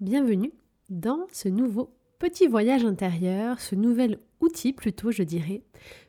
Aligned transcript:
Bienvenue 0.00 0.50
dans 0.88 1.26
ce 1.30 1.50
nouveau 1.50 1.94
petit 2.18 2.46
voyage 2.46 2.86
intérieur, 2.86 3.60
ce 3.60 3.74
nouvel 3.74 4.18
outil 4.40 4.72
plutôt 4.72 5.10
je 5.10 5.22
dirais, 5.22 5.62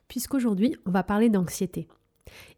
puisqu'aujourd'hui 0.07 0.77
on 0.85 0.91
va 0.91 1.03
parler 1.03 1.27
d'anxiété. 1.27 1.89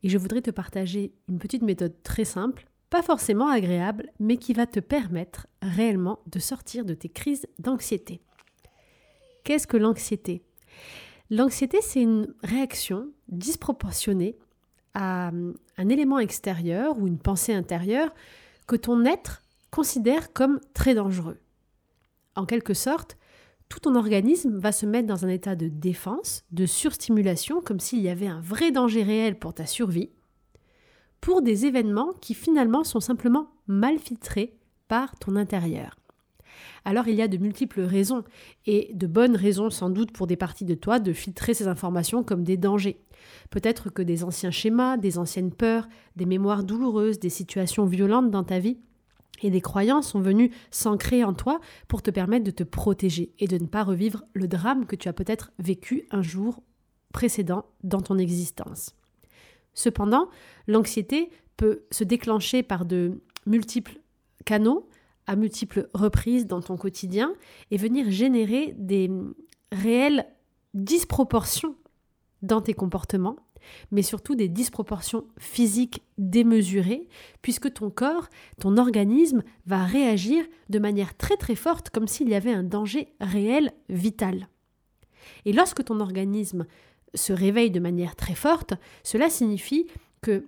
Et 0.04 0.10
je 0.10 0.20
voudrais 0.20 0.44
te 0.44 0.52
partager 0.52 1.12
une 1.28 1.40
petite 1.40 1.64
méthode 1.64 1.96
très 2.04 2.24
simple, 2.24 2.68
pas 2.92 3.02
forcément 3.02 3.48
agréable, 3.48 4.12
mais 4.20 4.38
qui 4.38 4.54
va 4.54 4.68
te 4.68 4.80
permettre 4.80 5.48
réellement 5.64 6.20
de 6.28 6.38
sortir 6.38 6.86
de 6.86 6.94
tes 6.94 7.10
crises 7.10 7.48
d'anxiété. 7.58 8.22
Qu'est-ce 9.44 9.66
que 9.66 9.78
l'anxiété? 9.78 10.44
L'anxiété, 11.32 11.80
c'est 11.82 12.04
une 12.04 12.32
réaction 12.44 13.10
disproportionnée 13.28 14.38
à 14.94 15.32
un 15.78 15.90
élément 15.90 16.20
extérieur 16.20 17.00
ou 17.00 17.08
une 17.08 17.18
pensée 17.18 17.56
intérieure 17.56 18.14
que 18.68 18.76
ton 18.76 19.04
être 19.04 19.43
considère 19.74 20.34
comme 20.34 20.60
très 20.76 20.94
dangereux. 20.94 21.40
En 22.36 22.46
quelque 22.46 22.76
sorte, 22.76 23.18
tout 23.70 23.80
ton 23.80 23.96
organisme 23.96 24.56
va 24.60 24.72
se 24.72 24.86
mettre 24.86 25.08
dans 25.08 25.26
un 25.26 25.30
état 25.30 25.56
de 25.56 25.68
défense, 25.68 26.44
de 26.52 26.68
surstimulation, 26.68 27.60
comme 27.60 27.80
s'il 27.80 28.00
y 28.00 28.10
avait 28.10 28.28
un 28.28 28.40
vrai 28.40 28.72
danger 28.72 29.02
réel 29.02 29.40
pour 29.40 29.56
ta 29.56 29.66
survie, 29.66 30.12
pour 31.22 31.42
des 31.42 31.66
événements 31.66 32.14
qui 32.22 32.36
finalement 32.36 32.84
sont 32.84 33.00
simplement 33.00 33.48
mal 33.66 33.98
filtrés 33.98 34.56
par 34.88 35.18
ton 35.18 35.36
intérieur. 35.36 35.98
Alors 36.86 37.08
il 37.08 37.16
y 37.16 37.24
a 37.24 37.28
de 37.28 37.38
multiples 37.38 37.82
raisons, 37.82 38.24
et 38.68 38.92
de 38.94 39.08
bonnes 39.08 39.36
raisons 39.36 39.72
sans 39.72 39.90
doute 39.90 40.12
pour 40.12 40.28
des 40.28 40.38
parties 40.38 40.66
de 40.66 40.76
toi 40.76 41.00
de 41.00 41.14
filtrer 41.14 41.56
ces 41.56 41.68
informations 41.68 42.24
comme 42.24 42.44
des 42.44 42.58
dangers. 42.58 43.00
Peut-être 43.50 43.90
que 43.90 44.04
des 44.04 44.24
anciens 44.24 44.52
schémas, 44.52 44.98
des 44.98 45.18
anciennes 45.18 45.52
peurs, 45.52 45.88
des 46.16 46.28
mémoires 46.28 46.64
douloureuses, 46.64 47.18
des 47.18 47.32
situations 47.32 47.86
violentes 47.86 48.30
dans 48.30 48.44
ta 48.44 48.60
vie 48.60 48.78
et 49.44 49.52
des 49.52 49.62
croyances 49.62 50.10
sont 50.10 50.22
venues 50.22 50.52
s'ancrer 50.72 51.24
en 51.24 51.34
toi 51.34 51.60
pour 51.88 52.02
te 52.02 52.10
permettre 52.10 52.46
de 52.46 52.52
te 52.52 52.64
protéger 52.64 53.34
et 53.40 53.48
de 53.48 53.58
ne 53.58 53.68
pas 53.68 53.84
revivre 53.84 54.24
le 54.34 54.48
drame 54.48 54.86
que 54.86 54.96
tu 54.96 55.10
as 55.10 55.14
peut-être 55.14 55.52
vécu 55.60 56.08
un 56.10 56.22
jour 56.22 56.64
précédent 57.12 57.66
dans 57.84 58.02
ton 58.02 58.18
existence. 58.18 58.96
Cependant, 59.74 60.30
l'anxiété 60.68 61.30
peut 61.58 61.84
se 61.92 62.04
déclencher 62.04 62.64
par 62.64 62.86
de 62.86 63.22
multiples 63.46 64.00
canaux, 64.46 64.88
à 65.28 65.36
multiples 65.36 65.90
reprises 65.94 66.48
dans 66.48 66.62
ton 66.62 66.78
quotidien, 66.78 67.34
et 67.72 67.78
venir 67.78 68.10
générer 68.10 68.74
des 68.78 69.10
réelles 69.72 70.26
disproportions 70.74 71.76
dans 72.42 72.62
tes 72.62 72.74
comportements 72.74 73.38
mais 73.92 74.02
surtout 74.02 74.36
des 74.36 74.48
disproportions 74.48 75.26
physiques 75.38 76.02
démesurées, 76.18 77.08
puisque 77.42 77.74
ton 77.74 77.90
corps, 77.90 78.30
ton 78.60 78.78
organisme 78.78 79.44
va 79.66 79.84
réagir 79.84 80.44
de 80.70 80.80
manière 80.80 81.16
très 81.18 81.38
très 81.38 81.56
forte 81.56 81.90
comme 81.90 82.08
s'il 82.08 82.30
y 82.30 82.36
avait 82.36 82.54
un 82.54 82.64
danger 82.64 83.10
réel, 83.20 83.72
vital. 83.90 84.48
Et 85.46 85.54
lorsque 85.54 85.84
ton 85.84 86.00
organisme 86.00 86.66
se 87.16 87.34
réveille 87.34 87.72
de 87.72 87.80
manière 87.80 88.16
très 88.16 88.36
forte, 88.36 88.74
cela 89.04 89.30
signifie 89.30 89.88
que 90.22 90.46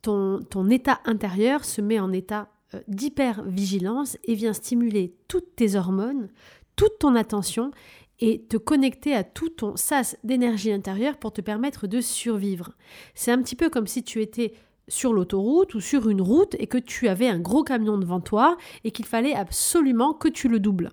ton, 0.00 0.40
ton 0.50 0.68
état 0.70 1.00
intérieur 1.04 1.64
se 1.64 1.80
met 1.80 2.00
en 2.00 2.12
état 2.12 2.48
euh, 2.74 2.80
d'hypervigilance 2.88 4.16
et 4.24 4.34
vient 4.34 4.52
stimuler 4.52 5.14
toutes 5.28 5.56
tes 5.56 5.76
hormones, 5.76 6.28
toute 6.76 6.98
ton 7.00 7.14
attention 7.14 7.70
et 8.22 8.40
te 8.44 8.56
connecter 8.56 9.16
à 9.16 9.24
tout 9.24 9.48
ton 9.48 9.74
sas 9.74 10.16
d'énergie 10.22 10.70
intérieure 10.70 11.16
pour 11.16 11.32
te 11.32 11.40
permettre 11.40 11.88
de 11.88 12.00
survivre. 12.00 12.70
C'est 13.16 13.32
un 13.32 13.42
petit 13.42 13.56
peu 13.56 13.68
comme 13.68 13.88
si 13.88 14.04
tu 14.04 14.22
étais 14.22 14.54
sur 14.86 15.12
l'autoroute 15.12 15.74
ou 15.74 15.80
sur 15.80 16.08
une 16.08 16.22
route 16.22 16.54
et 16.60 16.68
que 16.68 16.78
tu 16.78 17.08
avais 17.08 17.26
un 17.26 17.40
gros 17.40 17.64
camion 17.64 17.98
devant 17.98 18.20
toi 18.20 18.56
et 18.84 18.92
qu'il 18.92 19.06
fallait 19.06 19.34
absolument 19.34 20.14
que 20.14 20.28
tu 20.28 20.46
le 20.46 20.60
doubles. 20.60 20.90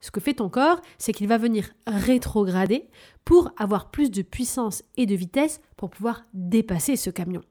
Ce 0.00 0.12
que 0.12 0.20
fait 0.20 0.34
ton 0.34 0.48
corps, 0.48 0.80
c'est 0.96 1.12
qu'il 1.12 1.26
va 1.26 1.38
venir 1.38 1.70
rétrograder 1.88 2.88
pour 3.24 3.50
avoir 3.56 3.90
plus 3.90 4.12
de 4.12 4.22
puissance 4.22 4.84
et 4.96 5.06
de 5.06 5.16
vitesse 5.16 5.60
pour 5.76 5.90
pouvoir 5.90 6.24
dépasser 6.34 6.94
ce 6.94 7.10
camion. 7.10 7.42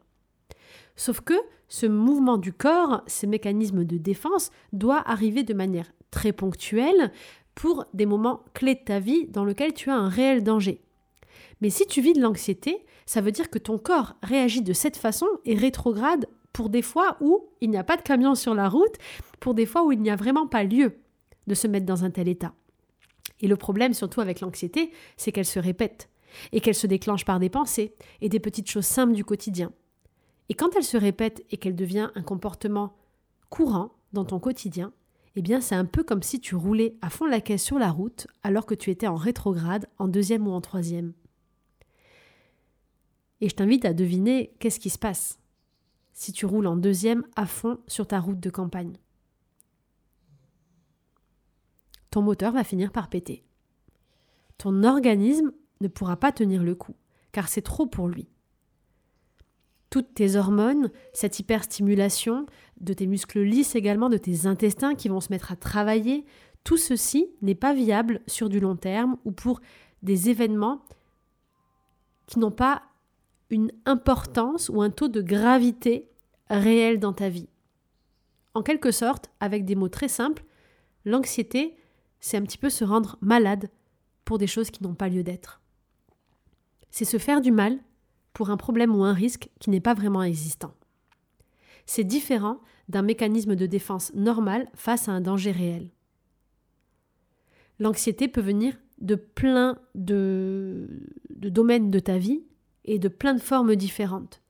Sauf 0.95 1.19
que 1.19 1.35
ce 1.67 1.85
mouvement 1.85 2.37
du 2.37 2.53
corps, 2.53 3.03
ces 3.05 3.27
mécanismes 3.27 3.83
de 3.83 3.97
défense, 3.97 4.49
doit 4.71 5.03
arriver 5.05 5.43
de 5.43 5.53
manière 5.53 5.91
très 6.11 6.31
ponctuelle 6.31 7.11
pour 7.59 7.83
des 7.93 8.05
moments 8.05 8.45
clés 8.53 8.75
de 8.75 8.79
ta 8.85 9.01
vie 9.01 9.27
dans 9.27 9.43
lesquels 9.43 9.73
tu 9.73 9.89
as 9.89 9.95
un 9.97 10.07
réel 10.07 10.45
danger. 10.45 10.81
Mais 11.59 11.69
si 11.69 11.85
tu 11.85 11.99
vis 11.99 12.13
de 12.13 12.21
l'anxiété, 12.21 12.85
ça 13.05 13.19
veut 13.19 13.33
dire 13.33 13.49
que 13.49 13.59
ton 13.59 13.77
corps 13.77 14.15
réagit 14.23 14.61
de 14.61 14.71
cette 14.71 14.95
façon 14.95 15.27
et 15.43 15.55
rétrograde 15.55 16.29
pour 16.53 16.69
des 16.69 16.81
fois 16.81 17.17
où 17.19 17.49
il 17.59 17.69
n'y 17.69 17.75
a 17.75 17.83
pas 17.83 17.97
de 17.97 18.01
camion 18.01 18.33
sur 18.33 18.55
la 18.55 18.69
route, 18.69 18.95
pour 19.41 19.55
des 19.55 19.65
fois 19.65 19.83
où 19.83 19.91
il 19.91 20.01
n'y 20.01 20.09
a 20.09 20.15
vraiment 20.15 20.47
pas 20.47 20.63
lieu 20.63 20.99
de 21.47 21.53
se 21.53 21.67
mettre 21.67 21.85
dans 21.85 22.05
un 22.05 22.11
tel 22.11 22.29
état. 22.29 22.53
Et 23.41 23.47
le 23.49 23.57
problème 23.57 23.93
surtout 23.93 24.21
avec 24.21 24.39
l'anxiété, 24.39 24.93
c'est 25.17 25.33
qu'elle 25.33 25.43
se 25.43 25.59
répète 25.59 26.09
et 26.53 26.61
qu'elle 26.61 26.75
se 26.75 26.87
déclenche 26.87 27.25
par 27.25 27.41
des 27.41 27.49
pensées 27.49 27.93
et 28.21 28.29
des 28.29 28.39
petites 28.39 28.71
choses 28.71 28.85
simples 28.85 29.11
du 29.11 29.25
quotidien. 29.25 29.73
Et 30.47 30.53
quand 30.53 30.77
elle 30.77 30.83
se 30.85 30.95
répète 30.95 31.43
et 31.51 31.57
qu'elle 31.57 31.75
devient 31.75 32.09
un 32.15 32.23
comportement 32.23 32.95
courant 33.49 33.91
dans 34.13 34.23
ton 34.23 34.39
quotidien, 34.39 34.93
eh 35.39 35.41
bien 35.41 35.61
c'est 35.61 35.75
un 35.75 35.85
peu 35.85 36.03
comme 36.03 36.21
si 36.21 36.41
tu 36.41 36.53
roulais 36.55 36.97
à 37.01 37.09
fond 37.09 37.25
la 37.25 37.39
caisse 37.39 37.63
sur 37.63 37.79
la 37.79 37.91
route 37.91 38.27
alors 38.43 38.65
que 38.65 38.75
tu 38.75 38.89
étais 38.89 39.07
en 39.07 39.15
rétrograde, 39.15 39.87
en 39.97 40.09
deuxième 40.09 40.45
ou 40.45 40.51
en 40.51 40.59
troisième. 40.59 41.13
Et 43.39 43.47
je 43.47 43.55
t'invite 43.55 43.85
à 43.85 43.93
deviner 43.93 44.53
qu'est-ce 44.59 44.81
qui 44.81 44.89
se 44.89 44.99
passe 44.99 45.39
si 46.11 46.33
tu 46.33 46.45
roules 46.45 46.67
en 46.67 46.75
deuxième 46.75 47.23
à 47.37 47.45
fond 47.45 47.79
sur 47.87 48.05
ta 48.05 48.19
route 48.19 48.41
de 48.41 48.49
campagne. 48.49 48.97
Ton 52.11 52.21
moteur 52.21 52.51
va 52.51 52.65
finir 52.65 52.91
par 52.91 53.07
péter. 53.07 53.45
Ton 54.57 54.83
organisme 54.83 55.53
ne 55.79 55.87
pourra 55.87 56.17
pas 56.17 56.33
tenir 56.33 56.63
le 56.63 56.75
coup, 56.75 56.97
car 57.31 57.47
c'est 57.47 57.61
trop 57.61 57.85
pour 57.85 58.09
lui 58.09 58.27
toutes 59.89 60.13
tes 60.13 60.35
hormones, 60.35 60.91
cette 61.13 61.39
hyperstimulation 61.39 62.45
de 62.79 62.93
tes 62.93 63.07
muscles 63.07 63.41
lisses 63.41 63.75
également, 63.75 64.09
de 64.09 64.17
tes 64.17 64.45
intestins 64.45 64.95
qui 64.95 65.09
vont 65.09 65.19
se 65.19 65.31
mettre 65.31 65.51
à 65.51 65.55
travailler, 65.55 66.25
tout 66.63 66.77
ceci 66.77 67.27
n'est 67.41 67.55
pas 67.55 67.73
viable 67.73 68.21
sur 68.27 68.49
du 68.49 68.59
long 68.59 68.75
terme 68.75 69.17
ou 69.25 69.31
pour 69.31 69.61
des 70.03 70.29
événements 70.29 70.83
qui 72.27 72.39
n'ont 72.39 72.51
pas 72.51 72.83
une 73.49 73.71
importance 73.85 74.69
ou 74.69 74.81
un 74.81 74.91
taux 74.91 75.07
de 75.07 75.21
gravité 75.21 76.09
réel 76.49 76.99
dans 76.99 77.13
ta 77.13 77.29
vie. 77.29 77.49
En 78.53 78.61
quelque 78.61 78.91
sorte, 78.91 79.31
avec 79.39 79.65
des 79.65 79.75
mots 79.75 79.89
très 79.89 80.07
simples, 80.07 80.43
l'anxiété, 81.05 81.75
c'est 82.19 82.37
un 82.37 82.43
petit 82.43 82.57
peu 82.57 82.69
se 82.69 82.83
rendre 82.83 83.17
malade 83.21 83.69
pour 84.25 84.37
des 84.37 84.47
choses 84.47 84.69
qui 84.69 84.83
n'ont 84.83 84.95
pas 84.95 85.09
lieu 85.09 85.23
d'être. 85.23 85.61
C'est 86.91 87.05
se 87.05 87.17
faire 87.17 87.41
du 87.41 87.51
mal 87.51 87.79
pour 88.33 88.49
un 88.49 88.57
problème 88.57 88.95
ou 88.95 89.03
un 89.03 89.13
risque 89.13 89.49
qui 89.59 89.69
n'est 89.69 89.79
pas 89.79 89.93
vraiment 89.93 90.23
existant. 90.23 90.73
C'est 91.85 92.03
différent 92.03 92.59
d'un 92.87 93.01
mécanisme 93.01 93.55
de 93.55 93.65
défense 93.65 94.13
normal 94.13 94.67
face 94.73 95.07
à 95.07 95.11
un 95.11 95.21
danger 95.21 95.51
réel. 95.51 95.89
L'anxiété 97.79 98.27
peut 98.27 98.41
venir 98.41 98.75
de 98.99 99.15
plein 99.15 99.79
de, 99.95 100.87
domaines 101.29 101.91
de 101.91 101.99
ta 101.99 102.17
vie 102.17 102.43
et 102.85 102.99
de 102.99 103.07
plein 103.07 103.33
de 103.33 103.39
formes 103.39 103.75
différentes. 103.75 104.41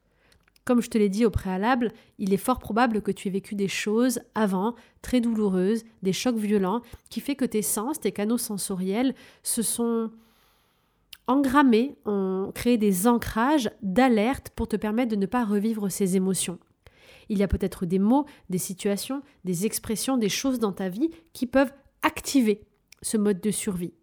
Comme 0.65 0.81
je 0.81 0.89
te 0.89 0.97
l'ai 0.97 1.09
dit 1.09 1.25
au 1.25 1.29
préalable, 1.29 1.91
il 2.17 2.33
est 2.33 2.37
fort 2.37 2.59
probable 2.59 3.01
que 3.01 3.11
tu 3.11 3.27
aies 3.27 3.31
vécu 3.31 3.55
des 3.55 3.67
choses 3.67 4.19
avant, 4.35 4.75
très 5.01 5.19
douloureuses, 5.21 5.83
des 6.03 6.13
chocs 6.13 6.37
violents, 6.37 6.81
qui 7.09 7.21
fait 7.21 7.35
que 7.35 7.45
tes 7.45 7.61
sens, 7.61 7.99
tes 7.99 8.11
canaux 8.11 8.37
sensoriels 8.37 9.15
se 9.43 9.61
sont 9.61 10.11
engrammer, 11.29 11.95
on 12.05 12.51
crée 12.53 12.77
des 12.77 13.05
ancrages 13.07 13.69
d'alerte 13.83 14.49
pour 14.55 14.67
te 14.67 14.75
permettre 14.75 15.11
de 15.11 15.15
ne 15.15 15.27
pas 15.27 15.45
revivre 15.45 15.89
ces 15.91 16.15
émotions. 16.15 16.57
Il 17.29 17.37
y 17.37 17.43
a 17.43 17.47
peut-être 17.47 17.85
des 17.85 17.99
mots, 17.99 18.25
des 18.49 18.57
situations, 18.57 19.21
des 19.45 19.67
expressions, 19.67 20.17
des 20.17 20.27
choses 20.27 20.57
dans 20.57 20.73
ta 20.73 20.89
vie 20.89 21.11
qui 21.31 21.45
peuvent 21.45 21.71
activer 22.01 22.65
ce 23.03 23.15
mode 23.15 23.39
de 23.41 23.51
survie. 23.51 23.93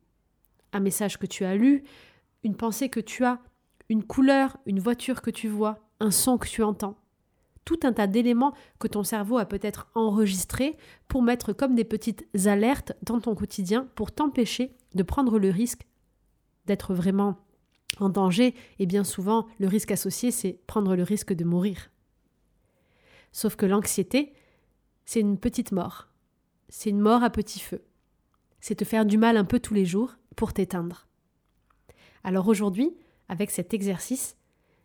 Un 0.73 0.78
message 0.78 1.19
que 1.19 1.26
tu 1.26 1.44
as 1.44 1.56
lu, 1.56 1.82
une 2.44 2.55
pensée 2.55 2.88
que 2.88 3.00
tu 3.00 3.25
as, 3.25 3.40
une 3.88 4.05
couleur, 4.05 4.56
une 4.64 4.79
voiture 4.79 5.20
que 5.20 5.31
tu 5.31 5.49
vois, 5.49 5.81
un 5.99 6.12
son 6.12 6.38
que 6.38 6.49
tu 6.49 6.62
entends. 6.62 6.96
Tout 7.64 7.81
un 7.82 7.93
tas 7.93 8.06
d'éléments 8.06 8.55
que 8.79 8.87
ton 8.87 9.02
cerveau 9.02 9.38
a 9.38 9.46
peut-être 9.46 9.88
enregistrés 9.96 10.76
pour 11.08 11.22
mettre 11.22 11.52
comme 11.52 11.75
des 11.75 11.84
petites 11.84 12.25
alertes 12.46 12.93
dans 13.02 13.19
ton 13.19 13.34
quotidien 13.34 13.88
pour 13.96 14.12
t'empêcher 14.12 14.76
de 14.94 15.02
prendre 15.02 15.40
le 15.40 15.50
risque 15.50 15.88
d'être 16.66 16.94
vraiment 16.94 17.38
en 17.98 18.08
danger, 18.08 18.54
et 18.78 18.86
bien 18.86 19.04
souvent, 19.04 19.46
le 19.58 19.68
risque 19.68 19.90
associé, 19.90 20.30
c'est 20.30 20.60
prendre 20.66 20.96
le 20.96 21.02
risque 21.02 21.32
de 21.32 21.44
mourir. 21.44 21.90
Sauf 23.32 23.56
que 23.56 23.66
l'anxiété, 23.66 24.32
c'est 25.04 25.20
une 25.20 25.38
petite 25.38 25.72
mort. 25.72 26.08
C'est 26.68 26.90
une 26.90 27.00
mort 27.00 27.22
à 27.22 27.30
petit 27.30 27.60
feu. 27.60 27.82
C'est 28.60 28.74
te 28.74 28.84
faire 28.84 29.06
du 29.06 29.18
mal 29.18 29.36
un 29.36 29.44
peu 29.44 29.60
tous 29.60 29.74
les 29.74 29.84
jours 29.84 30.16
pour 30.34 30.52
t'éteindre. 30.52 31.06
Alors 32.24 32.48
aujourd'hui, 32.48 32.96
avec 33.28 33.50
cet 33.50 33.72
exercice, 33.72 34.36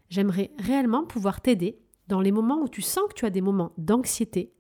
j'aimerais 0.09 0.51
réellement 0.59 1.05
pouvoir 1.05 1.41
t'aider 1.41 1.79
dans 2.07 2.21
les 2.21 2.31
moments 2.31 2.61
où 2.61 2.69
tu 2.69 2.81
sens 2.81 3.07
que 3.09 3.13
tu 3.13 3.25
as 3.25 3.29
des 3.29 3.41
moments 3.41 3.71
d'anxiété, 3.77 4.53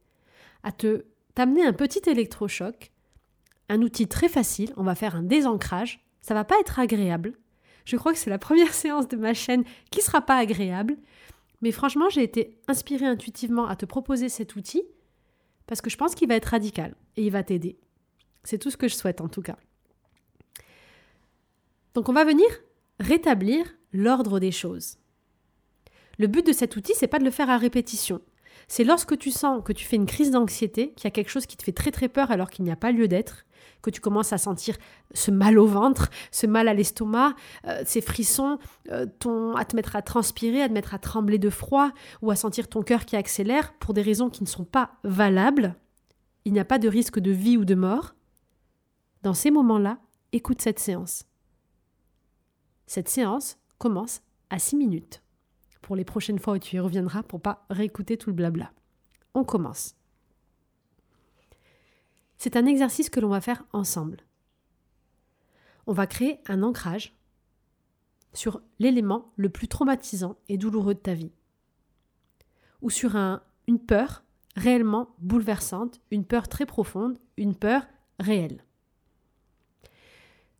à 0.63 0.71
te 0.71 1.05
t'amener 1.35 1.65
un 1.65 1.73
petit 1.73 2.09
électrochoc, 2.09 2.91
un 3.69 3.81
outil 3.81 4.07
très 4.07 4.29
facile, 4.29 4.73
on 4.77 4.83
va 4.83 4.95
faire 4.95 5.15
un 5.15 5.23
désancrage, 5.23 6.03
ça 6.21 6.33
va 6.33 6.43
pas 6.43 6.59
être 6.59 6.79
agréable. 6.79 7.33
Je 7.85 7.97
crois 7.97 8.13
que 8.13 8.19
c'est 8.19 8.29
la 8.29 8.39
première 8.39 8.73
séance 8.73 9.07
de 9.07 9.17
ma 9.17 9.33
chaîne 9.33 9.63
qui 9.89 10.01
sera 10.01 10.21
pas 10.21 10.37
agréable, 10.37 10.97
mais 11.61 11.71
franchement, 11.71 12.09
j'ai 12.09 12.23
été 12.23 12.57
inspirée 12.67 13.05
intuitivement 13.05 13.67
à 13.67 13.75
te 13.75 13.85
proposer 13.85 14.29
cet 14.29 14.55
outil 14.55 14.83
parce 15.67 15.81
que 15.81 15.89
je 15.89 15.97
pense 15.97 16.15
qu'il 16.15 16.27
va 16.27 16.35
être 16.35 16.45
radical 16.45 16.95
et 17.17 17.25
il 17.25 17.31
va 17.31 17.43
t'aider. 17.43 17.77
C'est 18.43 18.57
tout 18.57 18.71
ce 18.71 18.77
que 18.77 18.87
je 18.87 18.95
souhaite 18.95 19.21
en 19.21 19.29
tout 19.29 19.41
cas. 19.41 19.57
Donc 21.93 22.09
on 22.09 22.13
va 22.13 22.23
venir 22.23 22.47
rétablir 22.99 23.65
l'ordre 23.93 24.39
des 24.39 24.51
choses. 24.51 24.97
Le 26.17 26.27
but 26.27 26.45
de 26.45 26.53
cet 26.53 26.75
outil, 26.75 26.93
c'est 26.95 27.07
pas 27.07 27.19
de 27.19 27.23
le 27.23 27.31
faire 27.31 27.49
à 27.49 27.57
répétition. 27.57 28.21
C'est 28.67 28.83
lorsque 28.83 29.17
tu 29.17 29.31
sens 29.31 29.61
que 29.63 29.73
tu 29.73 29.85
fais 29.85 29.95
une 29.95 30.05
crise 30.05 30.31
d'anxiété, 30.31 30.93
qu'il 30.93 31.05
y 31.05 31.07
a 31.07 31.11
quelque 31.11 31.29
chose 31.29 31.45
qui 31.45 31.57
te 31.57 31.63
fait 31.63 31.71
très 31.71 31.91
très 31.91 32.09
peur 32.09 32.31
alors 32.31 32.49
qu'il 32.49 32.65
n'y 32.65 32.71
a 32.71 32.75
pas 32.75 32.91
lieu 32.91 33.07
d'être, 33.07 33.45
que 33.81 33.89
tu 33.89 34.01
commences 34.01 34.33
à 34.33 34.37
sentir 34.37 34.77
ce 35.13 35.31
mal 35.31 35.57
au 35.57 35.65
ventre, 35.65 36.09
ce 36.31 36.47
mal 36.47 36.67
à 36.67 36.73
l'estomac, 36.73 37.35
euh, 37.67 37.81
ces 37.85 38.01
frissons, 38.01 38.59
euh, 38.91 39.05
à 39.55 39.65
te 39.65 39.75
mettre 39.75 39.95
à 39.95 40.01
transpirer, 40.01 40.61
à 40.61 40.69
te 40.69 40.73
mettre 40.73 40.93
à 40.93 40.99
trembler 40.99 41.37
de 41.37 41.49
froid 41.49 41.91
ou 42.21 42.31
à 42.31 42.35
sentir 42.35 42.67
ton 42.67 42.83
cœur 42.83 43.05
qui 43.05 43.15
accélère 43.15 43.73
pour 43.73 43.93
des 43.93 44.01
raisons 44.01 44.29
qui 44.29 44.43
ne 44.43 44.49
sont 44.49 44.65
pas 44.65 44.91
valables, 45.03 45.75
il 46.45 46.53
n'y 46.53 46.59
a 46.59 46.65
pas 46.65 46.79
de 46.79 46.87
risque 46.87 47.19
de 47.19 47.31
vie 47.31 47.57
ou 47.57 47.65
de 47.65 47.75
mort. 47.75 48.15
Dans 49.23 49.33
ces 49.33 49.51
moments-là, 49.51 49.99
écoute 50.31 50.61
cette 50.61 50.79
séance. 50.79 51.25
Cette 52.87 53.09
séance 53.09 53.57
commence 53.77 54.21
à 54.49 54.59
6 54.59 54.75
minutes. 54.75 55.21
Pour 55.81 55.95
les 55.95 56.05
prochaines 56.05 56.39
fois 56.39 56.53
où 56.53 56.59
tu 56.59 56.75
y 56.75 56.79
reviendras 56.79 57.23
pour 57.23 57.41
pas 57.41 57.65
réécouter 57.69 58.17
tout 58.17 58.29
le 58.29 58.35
blabla. 58.35 58.71
On 59.33 59.43
commence. 59.43 59.95
C'est 62.37 62.55
un 62.55 62.65
exercice 62.65 63.09
que 63.09 63.19
l'on 63.19 63.29
va 63.29 63.41
faire 63.41 63.63
ensemble. 63.71 64.17
On 65.87 65.93
va 65.93 66.07
créer 66.07 66.39
un 66.47 66.63
ancrage 66.63 67.15
sur 68.33 68.61
l'élément 68.79 69.31
le 69.35 69.49
plus 69.49 69.67
traumatisant 69.67 70.37
et 70.47 70.57
douloureux 70.57 70.93
de 70.93 70.99
ta 70.99 71.13
vie. 71.13 71.31
Ou 72.81 72.89
sur 72.89 73.15
un, 73.15 73.43
une 73.67 73.79
peur 73.79 74.23
réellement 74.55 75.15
bouleversante, 75.19 76.01
une 76.11 76.25
peur 76.25 76.47
très 76.47 76.65
profonde, 76.65 77.17
une 77.37 77.55
peur 77.55 77.85
réelle. 78.19 78.63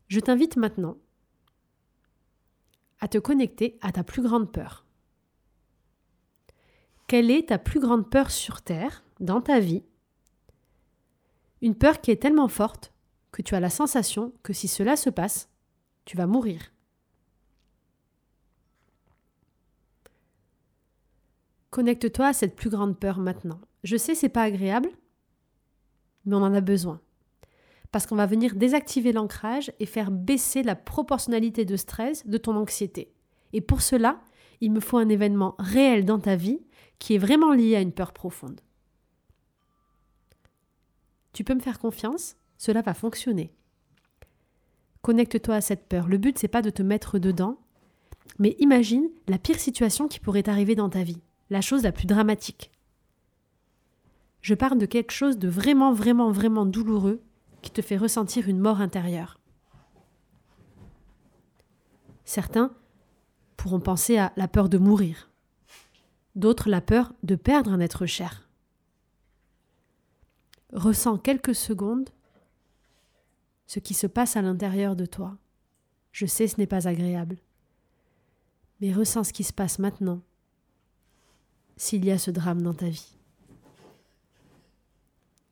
Je 0.08 0.20
t'invite 0.20 0.56
maintenant 0.56 0.96
à 3.00 3.08
te 3.08 3.18
connecter 3.18 3.78
à 3.80 3.92
ta 3.92 4.04
plus 4.04 4.22
grande 4.22 4.52
peur. 4.52 4.86
Quelle 7.12 7.30
est 7.30 7.50
ta 7.50 7.58
plus 7.58 7.78
grande 7.78 8.08
peur 8.08 8.30
sur 8.30 8.62
Terre, 8.62 9.04
dans 9.20 9.42
ta 9.42 9.60
vie, 9.60 9.82
une 11.60 11.74
peur 11.74 12.00
qui 12.00 12.10
est 12.10 12.16
tellement 12.16 12.48
forte 12.48 12.94
que 13.32 13.42
tu 13.42 13.54
as 13.54 13.60
la 13.60 13.68
sensation 13.68 14.32
que 14.42 14.54
si 14.54 14.66
cela 14.66 14.96
se 14.96 15.10
passe, 15.10 15.50
tu 16.06 16.16
vas 16.16 16.26
mourir. 16.26 16.72
Connecte-toi 21.68 22.28
à 22.28 22.32
cette 22.32 22.56
plus 22.56 22.70
grande 22.70 22.98
peur 22.98 23.18
maintenant. 23.18 23.60
Je 23.84 23.98
sais 23.98 24.14
c'est 24.14 24.30
pas 24.30 24.44
agréable, 24.44 24.88
mais 26.24 26.36
on 26.36 26.42
en 26.42 26.54
a 26.54 26.62
besoin. 26.62 26.98
Parce 27.90 28.06
qu'on 28.06 28.16
va 28.16 28.24
venir 28.24 28.54
désactiver 28.54 29.12
l'ancrage 29.12 29.70
et 29.80 29.84
faire 29.84 30.10
baisser 30.10 30.62
la 30.62 30.76
proportionnalité 30.76 31.66
de 31.66 31.76
stress 31.76 32.26
de 32.26 32.38
ton 32.38 32.56
anxiété. 32.56 33.12
Et 33.52 33.60
pour 33.60 33.82
cela, 33.82 34.18
il 34.62 34.72
me 34.72 34.80
faut 34.80 34.96
un 34.96 35.10
événement 35.10 35.56
réel 35.58 36.06
dans 36.06 36.18
ta 36.18 36.36
vie 36.36 36.60
qui 37.02 37.16
est 37.16 37.18
vraiment 37.18 37.52
lié 37.52 37.74
à 37.74 37.80
une 37.80 37.90
peur 37.90 38.12
profonde. 38.12 38.60
Tu 41.32 41.42
peux 41.42 41.54
me 41.54 41.60
faire 41.60 41.80
confiance, 41.80 42.36
cela 42.58 42.80
va 42.80 42.94
fonctionner. 42.94 43.52
Connecte-toi 45.00 45.56
à 45.56 45.60
cette 45.60 45.88
peur. 45.88 46.06
Le 46.06 46.16
but, 46.16 46.38
c'est 46.38 46.46
pas 46.46 46.62
de 46.62 46.70
te 46.70 46.80
mettre 46.80 47.18
dedans, 47.18 47.58
mais 48.38 48.54
imagine 48.60 49.10
la 49.26 49.38
pire 49.38 49.58
situation 49.58 50.06
qui 50.06 50.20
pourrait 50.20 50.48
arriver 50.48 50.76
dans 50.76 50.90
ta 50.90 51.02
vie, 51.02 51.20
la 51.50 51.60
chose 51.60 51.82
la 51.82 51.90
plus 51.90 52.06
dramatique. 52.06 52.70
Je 54.40 54.54
parle 54.54 54.78
de 54.78 54.86
quelque 54.86 55.10
chose 55.10 55.38
de 55.38 55.48
vraiment, 55.48 55.92
vraiment, 55.92 56.30
vraiment 56.30 56.66
douloureux 56.66 57.20
qui 57.62 57.72
te 57.72 57.82
fait 57.82 57.96
ressentir 57.96 58.48
une 58.48 58.60
mort 58.60 58.80
intérieure. 58.80 59.40
Certains 62.24 62.72
pourront 63.56 63.80
penser 63.80 64.18
à 64.18 64.32
la 64.36 64.46
peur 64.46 64.68
de 64.68 64.78
mourir, 64.78 65.31
d'autres 66.34 66.68
la 66.68 66.80
peur 66.80 67.12
de 67.22 67.34
perdre 67.34 67.72
un 67.72 67.80
être 67.80 68.06
cher. 68.06 68.48
Ressens 70.72 71.18
quelques 71.18 71.54
secondes 71.54 72.10
ce 73.66 73.78
qui 73.78 73.94
se 73.94 74.06
passe 74.06 74.36
à 74.36 74.42
l'intérieur 74.42 74.96
de 74.96 75.06
toi. 75.06 75.38
Je 76.12 76.26
sais 76.26 76.46
ce 76.46 76.58
n'est 76.58 76.66
pas 76.66 76.88
agréable, 76.88 77.38
mais 78.80 78.92
ressens 78.92 79.24
ce 79.24 79.32
qui 79.32 79.44
se 79.44 79.52
passe 79.52 79.78
maintenant 79.78 80.20
s'il 81.76 82.04
y 82.04 82.10
a 82.10 82.18
ce 82.18 82.30
drame 82.30 82.62
dans 82.62 82.74
ta 82.74 82.88
vie. 82.88 83.16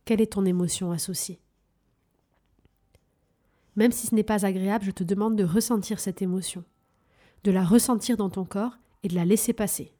Quelle 0.04 0.20
est 0.20 0.32
ton 0.32 0.44
émotion 0.44 0.92
associée? 0.92 1.40
Même 3.76 3.92
si 3.92 4.06
ce 4.06 4.14
n'est 4.14 4.22
pas 4.22 4.44
agréable, 4.44 4.84
je 4.84 4.90
te 4.90 5.04
demande 5.04 5.36
de 5.36 5.44
ressentir 5.44 6.00
cette 6.00 6.20
émotion, 6.20 6.64
de 7.44 7.50
la 7.50 7.64
ressentir 7.64 8.16
dans 8.16 8.28
ton 8.28 8.44
corps 8.44 8.76
et 9.02 9.08
de 9.08 9.14
la 9.14 9.24
laisser 9.24 9.52
passer. 9.52 9.94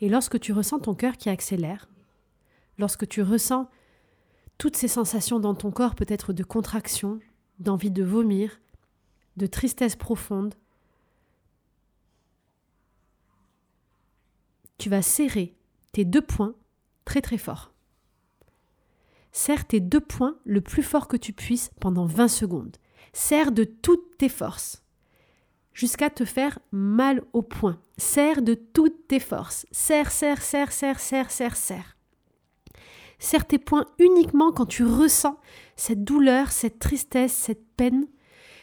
Et 0.00 0.08
lorsque 0.08 0.40
tu 0.40 0.52
ressens 0.52 0.80
ton 0.80 0.94
cœur 0.94 1.16
qui 1.16 1.28
accélère, 1.28 1.88
lorsque 2.78 3.06
tu 3.06 3.22
ressens 3.22 3.68
toutes 4.58 4.76
ces 4.76 4.88
sensations 4.88 5.40
dans 5.40 5.54
ton 5.54 5.70
corps, 5.70 5.94
peut-être 5.94 6.32
de 6.32 6.42
contraction, 6.42 7.20
d'envie 7.58 7.90
de 7.90 8.02
vomir, 8.02 8.60
de 9.36 9.46
tristesse 9.46 9.96
profonde, 9.96 10.54
tu 14.78 14.88
vas 14.88 15.02
serrer 15.02 15.54
tes 15.92 16.04
deux 16.04 16.22
poings 16.22 16.54
très 17.04 17.20
très 17.20 17.38
fort. 17.38 17.72
Serre 19.32 19.66
tes 19.66 19.80
deux 19.80 20.00
poings 20.00 20.36
le 20.44 20.60
plus 20.60 20.82
fort 20.82 21.06
que 21.06 21.16
tu 21.16 21.32
puisses 21.32 21.70
pendant 21.80 22.06
20 22.06 22.28
secondes. 22.28 22.76
Serre 23.12 23.52
de 23.52 23.64
toutes 23.64 24.16
tes 24.18 24.28
forces 24.28 24.82
jusqu'à 25.72 26.10
te 26.10 26.24
faire 26.24 26.58
mal 26.72 27.22
au 27.32 27.42
poing. 27.42 27.80
Serre 28.00 28.40
de 28.40 28.54
toutes 28.54 29.08
tes 29.08 29.20
forces. 29.20 29.66
Serre, 29.72 30.10
serre, 30.10 30.40
serre, 30.40 30.72
serre, 30.72 30.98
serre, 30.98 31.30
serre, 31.30 31.56
serre. 31.56 31.96
Serre 33.18 33.46
tes 33.46 33.58
poings 33.58 33.84
uniquement 33.98 34.52
quand 34.52 34.64
tu 34.64 34.84
ressens 34.84 35.38
cette 35.76 36.02
douleur, 36.02 36.50
cette 36.50 36.78
tristesse, 36.78 37.34
cette 37.34 37.62
peine 37.76 38.06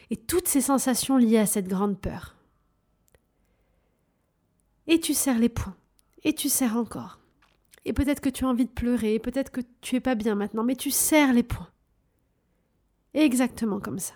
et 0.10 0.18
toutes 0.18 0.48
ces 0.48 0.62
sensations 0.62 1.18
liées 1.18 1.38
à 1.38 1.46
cette 1.46 1.68
grande 1.68 2.02
peur. 2.02 2.36
Et 4.88 5.00
tu 5.00 5.14
serres 5.14 5.38
les 5.38 5.50
poings, 5.50 5.78
et 6.24 6.34
tu 6.34 6.50
serres 6.50 6.76
encore. 6.76 7.20
Et 7.86 7.94
peut-être 7.94 8.22
que 8.22 8.30
tu 8.30 8.44
as 8.44 8.50
envie 8.50 8.66
de 8.66 8.72
pleurer, 8.72 9.20
peut-être 9.20 9.52
que 9.52 9.62
tu 9.82 9.98
es 9.98 10.00
pas 10.00 10.16
bien 10.16 10.34
maintenant, 10.34 10.64
mais 10.64 10.76
tu 10.76 10.90
serres 10.90 11.34
les 11.34 11.44
poings. 11.44 11.70
Exactement 13.14 13.80
comme 13.80 14.00
ça. 14.00 14.16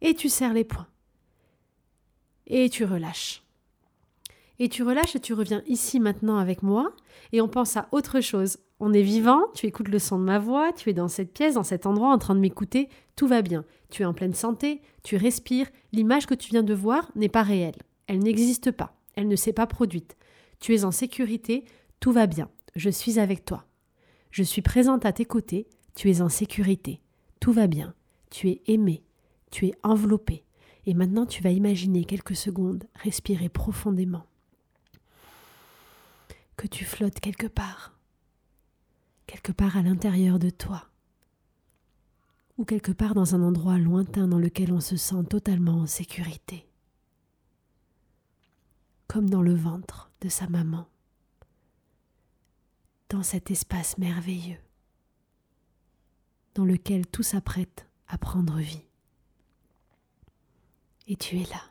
Et 0.00 0.14
tu 0.14 0.28
serres 0.28 0.54
les 0.54 0.64
poings. 0.64 0.88
Et 2.48 2.68
tu 2.68 2.84
relâches. 2.84 3.45
Et 4.58 4.68
tu 4.68 4.82
relâches 4.82 5.16
et 5.16 5.20
tu 5.20 5.34
reviens 5.34 5.62
ici 5.66 6.00
maintenant 6.00 6.38
avec 6.38 6.62
moi 6.62 6.92
et 7.32 7.40
on 7.40 7.48
pense 7.48 7.76
à 7.76 7.88
autre 7.92 8.20
chose. 8.20 8.58
On 8.80 8.92
est 8.92 9.02
vivant, 9.02 9.42
tu 9.54 9.66
écoutes 9.66 9.88
le 9.88 9.98
son 9.98 10.18
de 10.18 10.24
ma 10.24 10.38
voix, 10.38 10.72
tu 10.72 10.90
es 10.90 10.94
dans 10.94 11.08
cette 11.08 11.32
pièce, 11.32 11.54
dans 11.54 11.62
cet 11.62 11.86
endroit 11.86 12.12
en 12.12 12.18
train 12.18 12.34
de 12.34 12.40
m'écouter, 12.40 12.88
tout 13.16 13.26
va 13.26 13.42
bien. 13.42 13.64
Tu 13.90 14.02
es 14.02 14.06
en 14.06 14.14
pleine 14.14 14.34
santé, 14.34 14.80
tu 15.02 15.16
respires, 15.16 15.68
l'image 15.92 16.26
que 16.26 16.34
tu 16.34 16.50
viens 16.50 16.62
de 16.62 16.74
voir 16.74 17.10
n'est 17.16 17.28
pas 17.28 17.42
réelle. 17.42 17.76
Elle 18.06 18.20
n'existe 18.20 18.70
pas, 18.70 18.96
elle 19.14 19.28
ne 19.28 19.36
s'est 19.36 19.52
pas 19.52 19.66
produite. 19.66 20.16
Tu 20.60 20.74
es 20.74 20.84
en 20.84 20.90
sécurité, 20.90 21.64
tout 22.00 22.12
va 22.12 22.26
bien. 22.26 22.50
Je 22.74 22.90
suis 22.90 23.18
avec 23.18 23.44
toi. 23.44 23.64
Je 24.30 24.42
suis 24.42 24.62
présente 24.62 25.06
à 25.06 25.12
tes 25.12 25.24
côtés, 25.24 25.66
tu 25.94 26.10
es 26.10 26.20
en 26.20 26.28
sécurité. 26.28 27.00
Tout 27.40 27.52
va 27.52 27.66
bien. 27.66 27.94
Tu 28.30 28.48
es 28.48 28.62
aimé, 28.66 29.02
tu 29.50 29.66
es 29.66 29.74
enveloppé. 29.82 30.44
Et 30.86 30.94
maintenant 30.94 31.26
tu 31.26 31.42
vas 31.42 31.50
imaginer 31.50 32.04
quelques 32.04 32.36
secondes 32.36 32.84
respirer 33.02 33.48
profondément 33.48 34.26
que 36.56 36.66
tu 36.66 36.84
flottes 36.84 37.20
quelque 37.20 37.46
part, 37.46 37.98
quelque 39.26 39.52
part 39.52 39.76
à 39.76 39.82
l'intérieur 39.82 40.38
de 40.38 40.50
toi, 40.50 40.88
ou 42.56 42.64
quelque 42.64 42.92
part 42.92 43.14
dans 43.14 43.34
un 43.34 43.42
endroit 43.42 43.78
lointain 43.78 44.26
dans 44.26 44.38
lequel 44.38 44.72
on 44.72 44.80
se 44.80 44.96
sent 44.96 45.24
totalement 45.28 45.80
en 45.80 45.86
sécurité, 45.86 46.66
comme 49.06 49.28
dans 49.28 49.42
le 49.42 49.54
ventre 49.54 50.10
de 50.22 50.28
sa 50.28 50.48
maman, 50.48 50.88
dans 53.10 53.22
cet 53.22 53.50
espace 53.50 53.98
merveilleux, 53.98 54.60
dans 56.54 56.64
lequel 56.64 57.06
tout 57.06 57.22
s'apprête 57.22 57.86
à 58.08 58.16
prendre 58.16 58.56
vie. 58.56 58.82
Et 61.06 61.16
tu 61.16 61.38
es 61.38 61.44
là. 61.44 61.62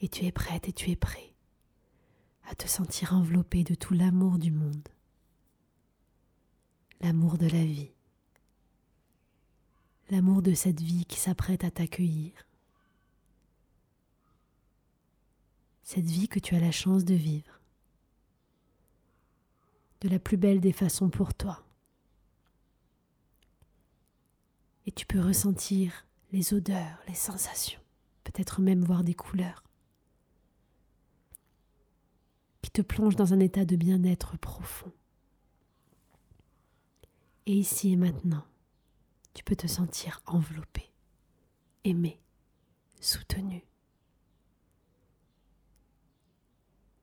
Et 0.00 0.08
tu 0.08 0.26
es 0.26 0.32
prête 0.32 0.68
et 0.68 0.72
tu 0.72 0.90
es 0.90 0.96
prêt 0.96 1.28
à 2.48 2.54
te 2.54 2.66
sentir 2.66 3.12
enveloppé 3.12 3.62
de 3.62 3.74
tout 3.74 3.92
l'amour 3.92 4.38
du 4.38 4.50
monde, 4.50 4.88
l'amour 7.00 7.36
de 7.36 7.46
la 7.46 7.62
vie, 7.62 7.92
l'amour 10.10 10.40
de 10.40 10.54
cette 10.54 10.80
vie 10.80 11.04
qui 11.04 11.18
s'apprête 11.18 11.62
à 11.62 11.70
t'accueillir, 11.70 12.32
cette 15.82 16.06
vie 16.06 16.28
que 16.28 16.38
tu 16.38 16.54
as 16.54 16.60
la 16.60 16.72
chance 16.72 17.04
de 17.04 17.14
vivre, 17.14 17.60
de 20.00 20.08
la 20.08 20.18
plus 20.18 20.38
belle 20.38 20.60
des 20.60 20.72
façons 20.72 21.10
pour 21.10 21.34
toi. 21.34 21.62
Et 24.86 24.92
tu 24.92 25.04
peux 25.04 25.20
ressentir 25.20 26.06
les 26.32 26.54
odeurs, 26.54 26.98
les 27.08 27.14
sensations, 27.14 27.80
peut-être 28.24 28.62
même 28.62 28.84
voir 28.84 29.04
des 29.04 29.14
couleurs 29.14 29.67
qui 32.62 32.70
te 32.70 32.82
plongent 32.82 33.16
dans 33.16 33.32
un 33.32 33.40
état 33.40 33.64
de 33.64 33.76
bien-être 33.76 34.36
profond. 34.38 34.92
Et 37.46 37.54
ici 37.54 37.92
et 37.92 37.96
maintenant, 37.96 38.44
tu 39.34 39.42
peux 39.44 39.56
te 39.56 39.66
sentir 39.66 40.20
enveloppé, 40.26 40.92
aimé, 41.84 42.20
soutenu. 43.00 43.64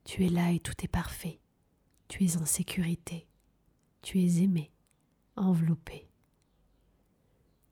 Tu 0.04 0.26
es 0.26 0.30
là 0.30 0.52
et 0.52 0.60
tout 0.60 0.76
est 0.84 0.88
parfait. 0.88 1.40
Tu 2.08 2.26
es 2.26 2.38
en 2.38 2.46
sécurité. 2.46 3.28
Tu 4.04 4.22
es 4.22 4.44
aimé, 4.44 4.72
enveloppé. 5.36 6.08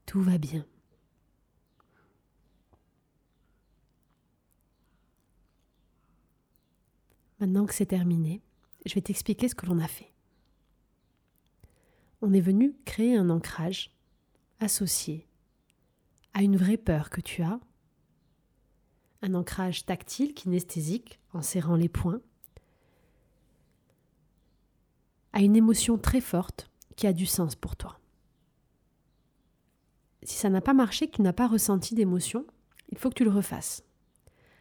Tout 0.07 0.21
va 0.21 0.39
bien. 0.39 0.65
Maintenant 7.43 7.65
que 7.65 7.73
c'est 7.73 7.88
terminé, 7.88 8.41
je 8.85 8.93
vais 8.93 9.01
t'expliquer 9.01 9.50
ce 9.50 9.55
que 9.55 9.65
l'on 9.65 9.79
a 9.79 9.88
fait. 9.89 10.13
On 12.21 12.31
est 12.31 12.39
venu 12.39 12.73
créer 12.85 13.17
un 13.17 13.29
ancrage 13.29 13.91
associé 14.62 15.27
à 16.33 16.41
une 16.41 16.55
vraie 16.55 16.77
peur 16.77 17.09
que 17.09 17.19
tu 17.19 17.41
as, 17.41 17.59
un 19.23 19.33
ancrage 19.33 19.85
tactile, 19.85 20.33
kinesthésique, 20.33 21.19
en 21.33 21.41
serrant 21.41 21.75
les 21.75 21.89
poings, 21.89 22.21
à 25.33 25.41
une 25.41 25.57
émotion 25.57 25.97
très 25.97 26.21
forte 26.21 26.71
qui 26.95 27.07
a 27.07 27.12
du 27.12 27.25
sens 27.25 27.57
pour 27.57 27.75
toi. 27.75 28.00
Si 30.21 30.35
ça 30.35 30.50
n'a 30.50 30.62
pas 30.62 30.73
marché, 30.73 31.09
que 31.09 31.17
tu 31.17 31.21
n'as 31.23 31.33
pas 31.33 31.47
ressenti 31.47 31.93
d'émotion, 31.93 32.47
il 32.88 32.97
faut 32.97 33.09
que 33.09 33.15
tu 33.15 33.25
le 33.25 33.31
refasses. 33.31 33.83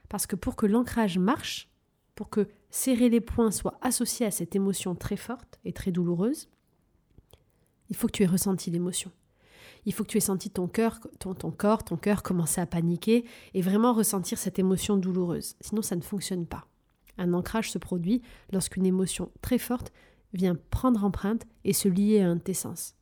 Parce 0.08 0.26
que 0.26 0.34
pour 0.34 0.56
que 0.56 0.66
l'ancrage 0.66 1.16
marche, 1.16 1.68
pour 2.16 2.28
que 2.28 2.48
serrer 2.72 3.10
les 3.10 3.20
poings 3.20 3.50
soit 3.52 3.78
associé 3.82 4.26
à 4.26 4.30
cette 4.32 4.56
émotion 4.56 4.96
très 4.96 5.16
forte 5.16 5.60
et 5.64 5.72
très 5.72 5.92
douloureuse, 5.92 6.48
il 7.90 7.96
faut 7.96 8.06
que 8.08 8.12
tu 8.12 8.22
aies 8.24 8.26
ressenti 8.26 8.70
l'émotion. 8.70 9.12
Il 9.84 9.92
faut 9.92 10.04
que 10.04 10.08
tu 10.08 10.16
aies 10.16 10.20
senti 10.20 10.48
ton 10.48 10.68
cœur, 10.68 10.98
ton, 11.18 11.34
corps, 11.50 11.84
ton 11.84 11.96
cœur 11.96 12.22
commencer 12.22 12.60
à 12.60 12.66
paniquer 12.66 13.24
et 13.52 13.60
vraiment 13.60 13.92
ressentir 13.92 14.38
cette 14.38 14.58
émotion 14.58 14.96
douloureuse. 14.96 15.54
Sinon, 15.60 15.82
ça 15.82 15.96
ne 15.96 16.00
fonctionne 16.00 16.46
pas. 16.46 16.66
Un 17.18 17.34
ancrage 17.34 17.70
se 17.70 17.78
produit 17.78 18.22
lorsqu'une 18.52 18.86
émotion 18.86 19.30
très 19.42 19.58
forte 19.58 19.92
vient 20.32 20.56
prendre 20.70 21.04
empreinte 21.04 21.46
et 21.64 21.74
se 21.74 21.88
lier 21.88 22.22
à 22.22 22.28
un 22.28 22.36
de 22.36 22.40
tes 22.40 22.54
sens. 22.54 22.94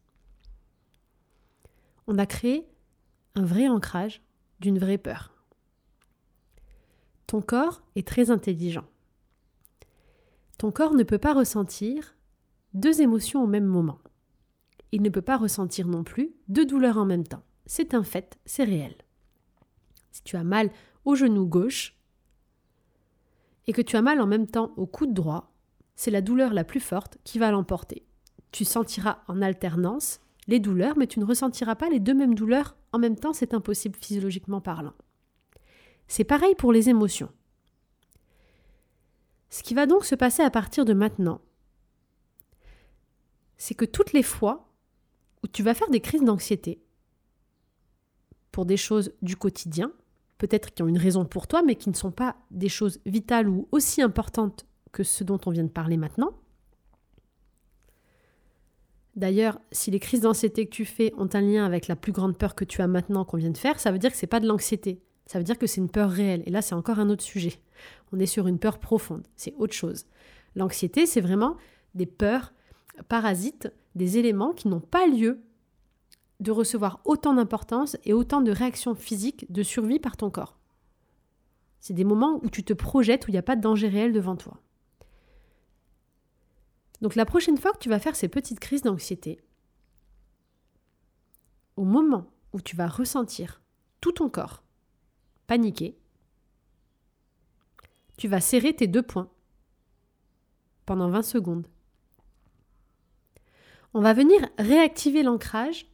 On 2.08 2.18
a 2.18 2.26
créé 2.26 2.66
un 3.36 3.44
vrai 3.44 3.68
ancrage 3.68 4.20
d'une 4.58 4.80
vraie 4.80 4.98
peur. 4.98 5.32
Ton 7.28 7.40
corps 7.40 7.82
est 7.94 8.08
très 8.08 8.32
intelligent. 8.32 8.86
Ton 10.60 10.70
corps 10.70 10.92
ne 10.92 11.04
peut 11.04 11.16
pas 11.16 11.32
ressentir 11.32 12.14
deux 12.74 13.00
émotions 13.00 13.42
au 13.42 13.46
même 13.46 13.64
moment. 13.64 13.98
Il 14.92 15.00
ne 15.00 15.08
peut 15.08 15.22
pas 15.22 15.38
ressentir 15.38 15.88
non 15.88 16.04
plus 16.04 16.34
deux 16.48 16.66
douleurs 16.66 16.98
en 16.98 17.06
même 17.06 17.26
temps. 17.26 17.42
C'est 17.64 17.94
un 17.94 18.02
fait, 18.02 18.38
c'est 18.44 18.64
réel. 18.64 18.94
Si 20.12 20.22
tu 20.22 20.36
as 20.36 20.44
mal 20.44 20.70
au 21.06 21.14
genou 21.14 21.46
gauche 21.46 21.96
et 23.68 23.72
que 23.72 23.80
tu 23.80 23.96
as 23.96 24.02
mal 24.02 24.20
en 24.20 24.26
même 24.26 24.46
temps 24.46 24.74
au 24.76 24.84
coude 24.84 25.14
droit, 25.14 25.50
c'est 25.96 26.10
la 26.10 26.20
douleur 26.20 26.52
la 26.52 26.64
plus 26.64 26.78
forte 26.78 27.16
qui 27.24 27.38
va 27.38 27.50
l'emporter. 27.50 28.04
Tu 28.52 28.66
sentiras 28.66 29.22
en 29.28 29.40
alternance 29.40 30.20
les 30.46 30.60
douleurs, 30.60 30.98
mais 30.98 31.06
tu 31.06 31.20
ne 31.20 31.24
ressentiras 31.24 31.76
pas 31.76 31.88
les 31.88 32.00
deux 32.00 32.12
mêmes 32.12 32.34
douleurs 32.34 32.76
en 32.92 32.98
même 32.98 33.16
temps, 33.16 33.32
c'est 33.32 33.54
impossible 33.54 33.96
physiologiquement 33.98 34.60
parlant. 34.60 34.92
C'est 36.06 36.24
pareil 36.24 36.54
pour 36.54 36.70
les 36.70 36.90
émotions. 36.90 37.30
Ce 39.50 39.62
qui 39.62 39.74
va 39.74 39.86
donc 39.86 40.04
se 40.04 40.14
passer 40.14 40.42
à 40.42 40.50
partir 40.50 40.84
de 40.84 40.92
maintenant, 40.92 41.40
c'est 43.56 43.74
que 43.74 43.84
toutes 43.84 44.12
les 44.12 44.22
fois 44.22 44.72
où 45.42 45.48
tu 45.48 45.62
vas 45.62 45.74
faire 45.74 45.90
des 45.90 46.00
crises 46.00 46.22
d'anxiété 46.22 46.82
pour 48.52 48.64
des 48.64 48.76
choses 48.76 49.12
du 49.22 49.36
quotidien, 49.36 49.92
peut-être 50.38 50.72
qui 50.72 50.82
ont 50.82 50.88
une 50.88 50.98
raison 50.98 51.24
pour 51.24 51.46
toi, 51.46 51.62
mais 51.62 51.74
qui 51.74 51.90
ne 51.90 51.94
sont 51.94 52.12
pas 52.12 52.36
des 52.50 52.68
choses 52.68 53.00
vitales 53.06 53.48
ou 53.48 53.68
aussi 53.72 54.02
importantes 54.02 54.66
que 54.92 55.02
ce 55.02 55.24
dont 55.24 55.40
on 55.46 55.50
vient 55.50 55.64
de 55.64 55.68
parler 55.68 55.96
maintenant. 55.96 56.32
D'ailleurs, 59.16 59.60
si 59.72 59.90
les 59.90 60.00
crises 60.00 60.20
d'anxiété 60.20 60.66
que 60.66 60.74
tu 60.74 60.84
fais 60.84 61.12
ont 61.18 61.28
un 61.32 61.40
lien 61.40 61.66
avec 61.66 61.88
la 61.88 61.96
plus 61.96 62.12
grande 62.12 62.38
peur 62.38 62.54
que 62.54 62.64
tu 62.64 62.80
as 62.80 62.86
maintenant 62.86 63.24
qu'on 63.24 63.36
vient 63.36 63.50
de 63.50 63.58
faire, 63.58 63.80
ça 63.80 63.90
veut 63.90 63.98
dire 63.98 64.10
que 64.10 64.16
ce 64.16 64.24
n'est 64.24 64.30
pas 64.30 64.40
de 64.40 64.46
l'anxiété, 64.46 65.02
ça 65.30 65.38
veut 65.38 65.44
dire 65.44 65.58
que 65.58 65.66
c'est 65.66 65.80
une 65.80 65.90
peur 65.90 66.10
réelle. 66.10 66.42
Et 66.46 66.50
là, 66.50 66.60
c'est 66.60 66.74
encore 66.74 66.98
un 66.98 67.08
autre 67.08 67.22
sujet 67.22 67.60
on 68.12 68.18
est 68.18 68.26
sur 68.26 68.46
une 68.46 68.58
peur 68.58 68.78
profonde, 68.78 69.26
c'est 69.36 69.54
autre 69.56 69.72
chose. 69.72 70.06
L'anxiété, 70.56 71.06
c'est 71.06 71.20
vraiment 71.20 71.56
des 71.94 72.06
peurs 72.06 72.52
parasites, 73.08 73.72
des 73.94 74.18
éléments 74.18 74.52
qui 74.52 74.68
n'ont 74.68 74.80
pas 74.80 75.06
lieu 75.06 75.40
de 76.40 76.50
recevoir 76.50 77.00
autant 77.04 77.34
d'importance 77.34 77.96
et 78.04 78.12
autant 78.12 78.40
de 78.40 78.50
réactions 78.50 78.94
physiques 78.94 79.50
de 79.50 79.62
survie 79.62 80.00
par 80.00 80.16
ton 80.16 80.30
corps. 80.30 80.58
C'est 81.80 81.94
des 81.94 82.04
moments 82.04 82.40
où 82.42 82.50
tu 82.50 82.64
te 82.64 82.72
projettes, 82.72 83.26
où 83.26 83.30
il 83.30 83.32
n'y 83.34 83.38
a 83.38 83.42
pas 83.42 83.56
de 83.56 83.60
danger 83.60 83.88
réel 83.88 84.12
devant 84.12 84.36
toi. 84.36 84.58
Donc 87.00 87.14
la 87.14 87.24
prochaine 87.24 87.56
fois 87.56 87.72
que 87.72 87.78
tu 87.78 87.88
vas 87.88 87.98
faire 87.98 88.16
ces 88.16 88.28
petites 88.28 88.60
crises 88.60 88.82
d'anxiété, 88.82 89.40
au 91.76 91.84
moment 91.84 92.26
où 92.52 92.60
tu 92.60 92.76
vas 92.76 92.88
ressentir 92.88 93.62
tout 94.00 94.12
ton 94.12 94.28
corps 94.28 94.62
paniquer, 95.50 95.98
tu 98.16 98.28
vas 98.28 98.40
serrer 98.40 98.72
tes 98.72 98.86
deux 98.86 99.02
poings 99.02 99.32
pendant 100.86 101.10
20 101.10 101.22
secondes. 101.22 101.66
On 103.92 104.00
va 104.00 104.12
venir 104.12 104.48
réactiver 104.58 105.24
l'ancrage 105.24 105.88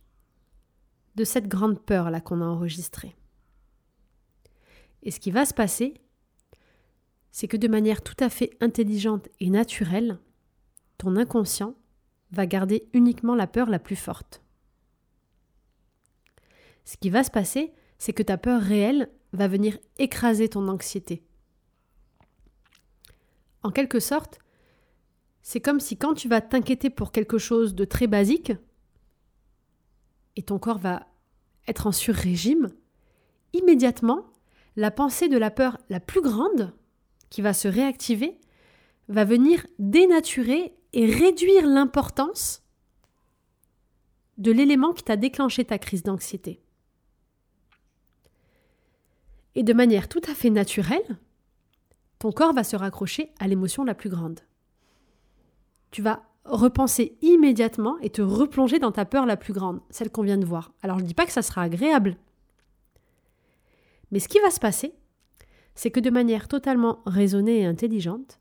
de 1.14 1.24
cette 1.24 1.48
grande 1.48 1.80
peur 1.80 2.10
là 2.10 2.20
qu'on 2.20 2.42
a 2.42 2.44
enregistrée. 2.44 3.16
Et 5.02 5.10
ce 5.10 5.20
qui 5.20 5.30
va 5.30 5.46
se 5.46 5.54
passer, 5.54 6.02
c'est 7.30 7.48
que 7.48 7.56
de 7.56 7.68
manière 7.68 8.02
tout 8.02 8.16
à 8.20 8.28
fait 8.28 8.50
intelligente 8.60 9.30
et 9.40 9.48
naturelle, 9.48 10.18
ton 10.98 11.16
inconscient 11.16 11.74
va 12.30 12.44
garder 12.44 12.90
uniquement 12.92 13.34
la 13.34 13.46
peur 13.46 13.70
la 13.70 13.78
plus 13.78 13.96
forte. 13.96 14.42
Ce 16.84 16.98
qui 16.98 17.08
va 17.08 17.24
se 17.24 17.30
passer, 17.30 17.72
c'est 17.96 18.12
que 18.12 18.22
ta 18.22 18.36
peur 18.36 18.60
réelle 18.60 19.10
va 19.36 19.48
venir 19.48 19.78
écraser 19.98 20.48
ton 20.48 20.68
anxiété. 20.68 21.22
En 23.62 23.70
quelque 23.70 24.00
sorte, 24.00 24.38
c'est 25.42 25.60
comme 25.60 25.80
si 25.80 25.96
quand 25.96 26.14
tu 26.14 26.28
vas 26.28 26.40
t'inquiéter 26.40 26.90
pour 26.90 27.12
quelque 27.12 27.38
chose 27.38 27.74
de 27.74 27.84
très 27.84 28.06
basique, 28.06 28.52
et 30.36 30.42
ton 30.42 30.58
corps 30.58 30.78
va 30.78 31.06
être 31.68 31.86
en 31.86 31.92
sur-régime, 31.92 32.72
immédiatement, 33.52 34.26
la 34.76 34.90
pensée 34.90 35.28
de 35.28 35.38
la 35.38 35.50
peur 35.50 35.78
la 35.88 36.00
plus 36.00 36.20
grande, 36.20 36.72
qui 37.30 37.42
va 37.42 37.52
se 37.52 37.68
réactiver, 37.68 38.38
va 39.08 39.24
venir 39.24 39.66
dénaturer 39.78 40.74
et 40.92 41.06
réduire 41.06 41.66
l'importance 41.66 42.62
de 44.38 44.52
l'élément 44.52 44.92
qui 44.92 45.02
t'a 45.02 45.16
déclenché 45.16 45.64
ta 45.64 45.78
crise 45.78 46.02
d'anxiété. 46.02 46.60
Et 49.56 49.62
de 49.62 49.72
manière 49.72 50.08
tout 50.08 50.20
à 50.28 50.34
fait 50.34 50.50
naturelle, 50.50 51.18
ton 52.18 52.30
corps 52.30 52.52
va 52.52 52.62
se 52.62 52.76
raccrocher 52.76 53.32
à 53.38 53.48
l'émotion 53.48 53.84
la 53.84 53.94
plus 53.94 54.10
grande. 54.10 54.40
Tu 55.90 56.02
vas 56.02 56.22
repenser 56.44 57.16
immédiatement 57.22 57.98
et 58.00 58.10
te 58.10 58.20
replonger 58.20 58.78
dans 58.78 58.92
ta 58.92 59.06
peur 59.06 59.24
la 59.24 59.38
plus 59.38 59.54
grande, 59.54 59.80
celle 59.88 60.10
qu'on 60.10 60.22
vient 60.22 60.36
de 60.36 60.44
voir. 60.44 60.72
Alors 60.82 60.98
je 60.98 61.04
ne 61.04 61.08
dis 61.08 61.14
pas 61.14 61.24
que 61.24 61.32
ça 61.32 61.40
sera 61.40 61.62
agréable. 61.62 62.18
Mais 64.10 64.20
ce 64.20 64.28
qui 64.28 64.38
va 64.40 64.50
se 64.50 64.60
passer, 64.60 64.94
c'est 65.74 65.90
que 65.90 66.00
de 66.00 66.10
manière 66.10 66.48
totalement 66.48 67.00
raisonnée 67.06 67.60
et 67.60 67.66
intelligente, 67.66 68.40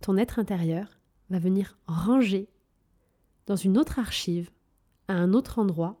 ton 0.00 0.16
être 0.16 0.40
intérieur 0.40 0.98
va 1.30 1.38
venir 1.38 1.78
ranger 1.86 2.48
dans 3.46 3.56
une 3.56 3.78
autre 3.78 4.00
archive, 4.00 4.50
à 5.06 5.14
un 5.14 5.32
autre 5.32 5.60
endroit, 5.60 6.00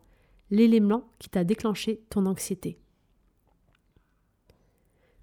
l'élément 0.50 1.08
qui 1.20 1.30
t'a 1.30 1.44
déclenché 1.44 2.02
ton 2.10 2.26
anxiété. 2.26 2.80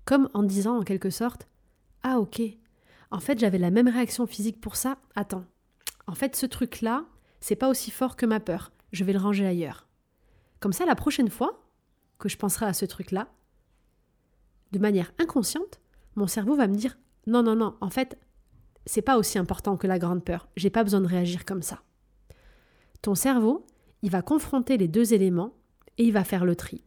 Comme 0.08 0.30
en 0.34 0.44
disant 0.44 0.78
en 0.78 0.84
quelque 0.84 1.10
sorte 1.10 1.50
ah 2.02 2.20
ok, 2.20 2.42
en 3.12 3.20
fait 3.20 3.40
j'avais 3.40 3.58
la 3.58 3.72
même 3.72 3.90
réaction 3.90 4.26
physique 4.26 4.62
pour 4.62 4.78
ça. 4.78 5.00
Attends, 5.16 5.44
en 6.08 6.16
fait 6.16 6.38
ce 6.38 6.46
truc-là, 6.46 7.04
c'est 7.42 7.58
pas 7.58 7.68
aussi 7.68 7.92
fort 7.92 8.16
que 8.16 8.26
ma 8.26 8.40
peur, 8.40 8.72
je 8.94 9.04
vais 9.04 9.12
le 9.12 9.20
ranger 9.20 9.46
ailleurs. 9.46 9.86
Comme 10.62 10.72
ça, 10.72 10.86
la 10.86 10.96
prochaine 10.96 11.30
fois 11.30 11.62
que 12.20 12.30
je 12.30 12.38
penserai 12.38 12.66
à 12.68 12.72
ce 12.72 12.86
truc-là, 12.86 13.28
de 14.72 14.80
manière 14.80 15.12
inconsciente, 15.20 15.82
mon 16.16 16.28
cerveau 16.28 16.56
va 16.56 16.68
me 16.68 16.76
dire 16.76 16.98
non, 17.26 17.44
non, 17.44 17.58
non, 17.58 17.76
en 17.82 17.90
fait, 17.90 18.18
c'est 18.86 19.02
pas 19.02 19.18
aussi 19.18 19.38
important 19.38 19.76
que 19.76 19.88
la 19.88 20.00
grande 20.00 20.24
peur, 20.24 20.48
j'ai 20.56 20.70
pas 20.70 20.86
besoin 20.86 21.02
de 21.02 21.08
réagir 21.08 21.44
comme 21.44 21.62
ça. 21.62 21.82
Ton 23.02 23.14
cerveau, 23.14 23.66
il 24.04 24.12
va 24.12 24.22
confronter 24.22 24.78
les 24.78 24.88
deux 24.88 25.14
éléments 25.14 25.54
et 25.98 26.06
il 26.06 26.14
va 26.14 26.24
faire 26.24 26.46
le 26.46 26.56
tri. 26.56 26.86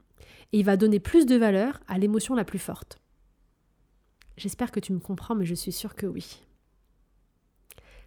Et 0.55 0.61
il 0.61 0.65
va 0.65 0.79
donner 0.79 1.01
plus 1.01 1.27
de 1.27 1.37
valeur 1.37 1.81
à 1.87 1.99
l'émotion 1.99 2.35
la 2.35 2.45
plus 2.45 2.59
forte. 2.59 3.00
J'espère 4.41 4.73
que 4.73 4.81
tu 4.81 4.95
me 4.95 5.01
comprends, 5.01 5.35
mais 5.35 5.45
je 5.45 5.55
suis 5.55 5.71
sûre 5.71 5.95
que 5.95 6.07
oui. 6.07 6.41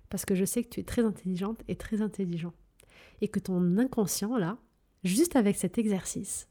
Parce 0.10 0.26
que 0.26 0.34
je 0.34 0.46
sais 0.46 0.64
que 0.64 0.70
tu 0.70 0.80
es 0.80 0.84
très 0.84 1.06
intelligente 1.06 1.62
et 1.68 1.76
très 1.76 2.02
intelligent. 2.02 2.54
Et 3.22 3.28
que 3.28 3.38
ton 3.38 3.78
inconscient, 3.78 4.36
là, 4.36 4.58
juste 5.04 5.36
avec 5.36 5.56
cet 5.56 5.78
exercice, 5.78 6.48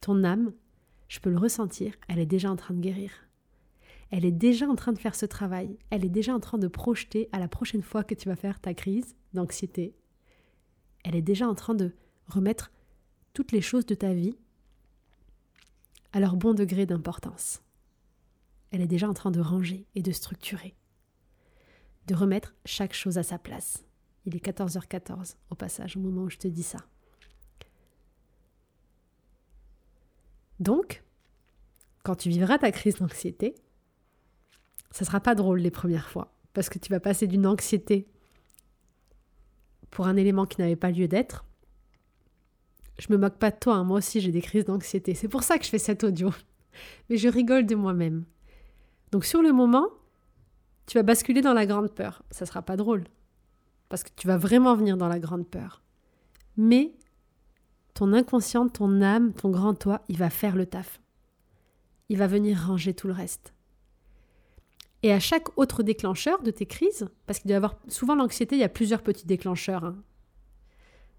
ton 0.00 0.22
âme, 0.22 0.52
je 1.08 1.18
peux 1.18 1.30
le 1.30 1.38
ressentir, 1.38 1.94
elle 2.06 2.20
est 2.20 2.24
déjà 2.24 2.52
en 2.52 2.54
train 2.54 2.72
de 2.72 2.78
guérir. 2.78 3.10
Elle 4.12 4.24
est 4.24 4.30
déjà 4.30 4.68
en 4.68 4.76
train 4.76 4.92
de 4.92 4.98
faire 4.98 5.16
ce 5.16 5.26
travail. 5.26 5.76
Elle 5.90 6.04
est 6.04 6.08
déjà 6.08 6.32
en 6.32 6.38
train 6.38 6.58
de 6.58 6.68
projeter 6.68 7.28
à 7.32 7.40
la 7.40 7.48
prochaine 7.48 7.82
fois 7.82 8.04
que 8.04 8.14
tu 8.14 8.28
vas 8.28 8.36
faire 8.36 8.60
ta 8.60 8.74
crise 8.74 9.16
d'anxiété. 9.34 9.96
Elle 11.02 11.16
est 11.16 11.22
déjà 11.22 11.48
en 11.48 11.56
train 11.56 11.74
de 11.74 11.96
remettre 12.28 12.70
toutes 13.34 13.50
les 13.50 13.60
choses 13.60 13.86
de 13.86 13.96
ta 13.96 14.14
vie 14.14 14.36
à 16.12 16.20
leur 16.20 16.36
bon 16.36 16.54
degré 16.54 16.86
d'importance. 16.86 17.60
Elle 18.70 18.80
est 18.80 18.86
déjà 18.86 19.08
en 19.08 19.14
train 19.14 19.30
de 19.30 19.40
ranger 19.40 19.86
et 19.94 20.02
de 20.02 20.12
structurer, 20.12 20.74
de 22.06 22.14
remettre 22.14 22.54
chaque 22.64 22.94
chose 22.94 23.18
à 23.18 23.22
sa 23.22 23.38
place. 23.38 23.84
Il 24.26 24.36
est 24.36 24.44
14h14 24.44 25.36
au 25.50 25.54
passage, 25.54 25.96
au 25.96 26.00
moment 26.00 26.22
où 26.22 26.30
je 26.30 26.36
te 26.36 26.48
dis 26.48 26.62
ça. 26.62 26.78
Donc, 30.60 31.02
quand 32.02 32.16
tu 32.16 32.28
vivras 32.28 32.58
ta 32.58 32.70
crise 32.70 32.96
d'anxiété, 32.96 33.54
ça 34.90 35.04
sera 35.04 35.20
pas 35.20 35.34
drôle 35.34 35.60
les 35.60 35.70
premières 35.70 36.08
fois, 36.08 36.34
parce 36.52 36.68
que 36.68 36.78
tu 36.78 36.90
vas 36.90 37.00
passer 37.00 37.26
d'une 37.26 37.46
anxiété 37.46 38.08
pour 39.90 40.06
un 40.06 40.16
élément 40.16 40.46
qui 40.46 40.60
n'avait 40.60 40.76
pas 40.76 40.90
lieu 40.90 41.08
d'être. 41.08 41.44
Je 42.98 43.06
me 43.10 43.16
moque 43.16 43.38
pas 43.38 43.50
de 43.50 43.58
toi, 43.58 43.76
hein. 43.76 43.84
moi 43.84 43.98
aussi 43.98 44.20
j'ai 44.20 44.30
des 44.30 44.42
crises 44.42 44.66
d'anxiété. 44.66 45.14
C'est 45.14 45.28
pour 45.28 45.42
ça 45.42 45.58
que 45.58 45.64
je 45.64 45.70
fais 45.70 45.78
cet 45.78 46.04
audio. 46.04 46.30
Mais 47.08 47.16
je 47.16 47.28
rigole 47.28 47.66
de 47.66 47.74
moi-même. 47.74 48.24
Donc 49.12 49.24
sur 49.24 49.42
le 49.42 49.52
moment, 49.52 49.88
tu 50.86 50.98
vas 50.98 51.02
basculer 51.02 51.40
dans 51.40 51.52
la 51.52 51.66
grande 51.66 51.92
peur. 51.92 52.22
Ça 52.30 52.46
sera 52.46 52.62
pas 52.62 52.76
drôle. 52.76 53.04
Parce 53.88 54.02
que 54.02 54.10
tu 54.16 54.26
vas 54.26 54.36
vraiment 54.36 54.74
venir 54.74 54.96
dans 54.96 55.08
la 55.08 55.18
grande 55.18 55.46
peur. 55.46 55.82
Mais 56.56 56.92
ton 57.94 58.12
inconscient, 58.12 58.68
ton 58.68 59.02
âme, 59.02 59.32
ton 59.32 59.50
grand 59.50 59.74
toi, 59.74 60.02
il 60.08 60.16
va 60.16 60.30
faire 60.30 60.56
le 60.56 60.66
taf. 60.66 61.00
Il 62.08 62.18
va 62.18 62.26
venir 62.26 62.58
ranger 62.58 62.94
tout 62.94 63.06
le 63.06 63.12
reste. 63.12 63.52
Et 65.02 65.12
à 65.12 65.20
chaque 65.20 65.56
autre 65.58 65.82
déclencheur 65.82 66.42
de 66.42 66.50
tes 66.50 66.66
crises, 66.66 67.08
parce 67.26 67.38
qu'il 67.38 67.48
doit 67.48 67.54
y 67.54 67.56
avoir 67.56 67.76
souvent 67.88 68.14
l'anxiété, 68.14 68.56
il 68.56 68.60
y 68.60 68.64
a 68.64 68.68
plusieurs 68.68 69.02
petits 69.02 69.26
déclencheurs. 69.26 69.84
Hein. 69.84 69.96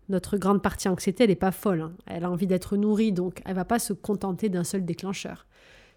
Notre 0.10 0.38
grande 0.38 0.62
partie 0.62 0.88
anxiété, 0.88 1.24
elle 1.24 1.30
n'est 1.30 1.36
pas 1.36 1.52
folle. 1.52 1.82
Hein. 1.82 1.94
Elle 2.06 2.26
a 2.26 2.32
envie 2.32 2.48
d'être 2.48 2.78
nourrie, 2.78 3.12
donc 3.12 3.42
elle 3.46 3.56
va 3.56 3.66
pas 3.66 3.80
se 3.80 3.94
contenter 3.94 4.50
d'un 4.50 4.64
seul 4.64 4.86
déclencheur. 4.86 5.48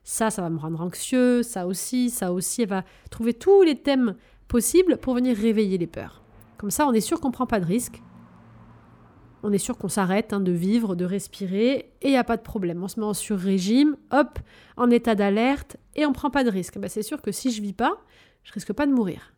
Ça, 0.04 0.30
ça 0.30 0.42
va 0.42 0.50
me 0.50 0.58
rendre 0.58 0.80
anxieux, 0.80 1.42
ça 1.42 1.66
aussi, 1.66 2.10
ça 2.10 2.32
aussi. 2.32 2.62
Elle 2.62 2.68
va 2.68 2.84
trouver 3.10 3.34
tous 3.34 3.62
les 3.62 3.76
thèmes 3.76 4.14
possibles 4.48 4.98
pour 4.98 5.14
venir 5.14 5.36
réveiller 5.36 5.78
les 5.78 5.86
peurs. 5.86 6.22
Comme 6.58 6.70
ça, 6.70 6.86
on 6.86 6.92
est 6.92 7.00
sûr 7.00 7.20
qu'on 7.20 7.28
ne 7.28 7.32
prend 7.32 7.46
pas 7.46 7.60
de 7.60 7.66
risque 7.66 8.02
on 9.44 9.52
est 9.52 9.58
sûr 9.58 9.76
qu'on 9.76 9.88
s'arrête 9.88 10.32
hein, 10.32 10.40
de 10.40 10.52
vivre, 10.52 10.96
de 10.96 11.04
respirer, 11.04 11.92
et 12.00 12.08
il 12.08 12.10
n'y 12.10 12.16
a 12.16 12.24
pas 12.24 12.38
de 12.38 12.42
problème. 12.42 12.82
On 12.82 12.88
se 12.88 12.98
met 12.98 13.04
en 13.04 13.12
sur-régime, 13.12 13.94
hop, 14.10 14.38
en 14.78 14.90
état 14.90 15.14
d'alerte, 15.14 15.76
et 15.94 16.06
on 16.06 16.14
prend 16.14 16.30
pas 16.30 16.44
de 16.44 16.50
risque. 16.50 16.78
Ben, 16.78 16.88
c'est 16.88 17.02
sûr 17.02 17.20
que 17.20 17.30
si 17.30 17.50
je 17.50 17.60
vis 17.60 17.74
pas, 17.74 18.00
je 18.42 18.52
risque 18.54 18.72
pas 18.72 18.86
de 18.86 18.92
mourir. 18.92 19.34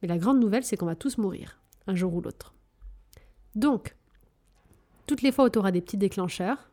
Mais 0.00 0.08
la 0.08 0.18
grande 0.18 0.38
nouvelle, 0.38 0.62
c'est 0.62 0.76
qu'on 0.76 0.86
va 0.86 0.94
tous 0.94 1.18
mourir, 1.18 1.58
un 1.88 1.96
jour 1.96 2.14
ou 2.14 2.20
l'autre. 2.20 2.54
Donc, 3.56 3.96
toutes 5.08 5.22
les 5.22 5.32
fois 5.32 5.46
où 5.46 5.50
tu 5.50 5.58
auras 5.58 5.72
des 5.72 5.80
petits 5.80 5.96
déclencheurs, 5.96 6.70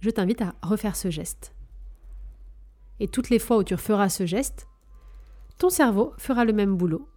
je 0.00 0.10
t'invite 0.10 0.42
à 0.42 0.54
refaire 0.62 0.96
ce 0.96 1.10
geste. 1.10 1.54
Et 3.00 3.08
toutes 3.08 3.30
les 3.30 3.38
fois 3.38 3.58
où 3.58 3.64
tu 3.64 3.74
referas 3.74 4.08
ce 4.08 4.26
geste, 4.26 4.68
ton 5.58 5.70
cerveau 5.70 6.12
fera 6.18 6.44
le 6.44 6.52
même 6.52 6.76
boulot. 6.76 7.08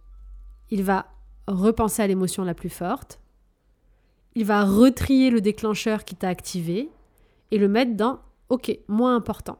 Il 0.70 0.82
va 0.82 1.06
repenser 1.46 2.02
à 2.02 2.06
l'émotion 2.06 2.44
la 2.44 2.54
plus 2.54 2.68
forte. 2.68 3.20
Il 4.34 4.44
va 4.44 4.64
retrier 4.64 5.30
le 5.30 5.40
déclencheur 5.40 6.04
qui 6.04 6.14
t'a 6.14 6.28
activé 6.28 6.90
et 7.50 7.58
le 7.58 7.68
mettre 7.68 7.96
dans 7.96 8.20
OK, 8.48 8.76
moins 8.88 9.16
important. 9.16 9.58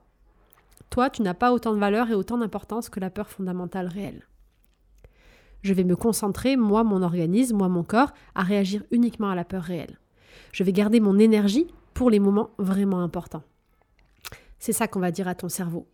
Toi, 0.90 1.10
tu 1.10 1.22
n'as 1.22 1.34
pas 1.34 1.52
autant 1.52 1.72
de 1.72 1.78
valeur 1.78 2.10
et 2.10 2.14
autant 2.14 2.38
d'importance 2.38 2.88
que 2.88 3.00
la 3.00 3.10
peur 3.10 3.28
fondamentale 3.28 3.86
réelle. 3.86 4.26
Je 5.62 5.74
vais 5.74 5.84
me 5.84 5.94
concentrer, 5.96 6.56
moi, 6.56 6.84
mon 6.84 7.02
organisme, 7.02 7.56
moi, 7.56 7.68
mon 7.68 7.84
corps, 7.84 8.12
à 8.34 8.42
réagir 8.42 8.82
uniquement 8.90 9.30
à 9.30 9.34
la 9.34 9.44
peur 9.44 9.62
réelle. 9.62 9.98
Je 10.52 10.64
vais 10.64 10.72
garder 10.72 11.00
mon 11.00 11.18
énergie 11.18 11.68
pour 12.00 12.08
les 12.08 12.18
moments 12.18 12.48
vraiment 12.56 13.02
importants. 13.02 13.42
C'est 14.58 14.72
ça 14.72 14.88
qu'on 14.88 15.00
va 15.00 15.10
dire 15.10 15.28
à 15.28 15.34
ton 15.34 15.50
cerveau. 15.50 15.86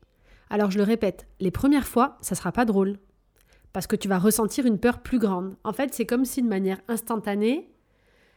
Alors 0.51 0.71
je 0.71 0.79
le 0.79 0.85
répète, 0.85 1.27
les 1.41 1.51
premières 1.51 1.89
fois, 1.89 2.17
ça 2.21 2.37
sera 2.37 2.53
pas 2.53 2.65
drôle 2.65 3.01
parce 3.73 3.89
que 3.89 3.97
tu 3.97 4.07
vas 4.07 4.21
ressentir 4.21 4.67
une 4.67 4.79
peur 4.79 5.03
plus 5.03 5.19
grande. 5.19 5.57
En 5.65 5.73
fait, 5.73 5.93
c'est 5.95 6.07
comme 6.07 6.25
si 6.25 6.43
de 6.43 6.49
manière 6.49 6.79
instantanée, 6.87 7.69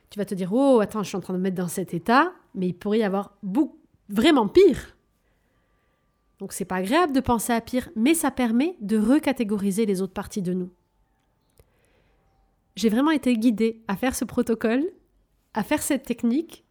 tu 0.09 0.17
vas 0.17 0.25
te 0.25 0.33
dire 0.33 0.51
Oh, 0.51 0.79
attends, 0.79 1.03
je 1.03 1.09
suis 1.09 1.15
en 1.15 1.19
train 1.19 1.33
de 1.35 1.37
me 1.37 1.43
mettre 1.43 1.57
dans 1.57 1.67
cet 1.67 1.93
état, 1.93 2.33
mais 2.55 2.69
il 2.69 2.73
pourrait 2.73 2.97
y 2.97 3.03
avoir 3.03 3.37
beaucoup, 3.43 3.77
vraiment 4.09 4.47
pire. 4.47 4.97
Donc, 6.39 6.53
c'est 6.53 6.65
pas 6.65 6.77
agréable 6.77 7.13
de 7.13 7.19
penser 7.19 7.53
à 7.53 7.61
pire, 7.61 7.89
mais 7.95 8.15
ça 8.15 8.31
permet 8.31 8.77
de 8.81 8.97
recatégoriser 8.97 9.85
les 9.85 10.01
autres 10.01 10.13
parties 10.13 10.41
de 10.41 10.53
nous. 10.53 10.71
J'ai 12.75 12.89
vraiment 12.89 13.11
été 13.11 13.37
guidée 13.37 13.83
à 13.87 13.95
faire 13.95 14.15
ce 14.15 14.25
protocole, 14.25 14.89
à 15.53 15.61
faire 15.61 15.83
cette 15.83 16.07
technique, 16.07 16.65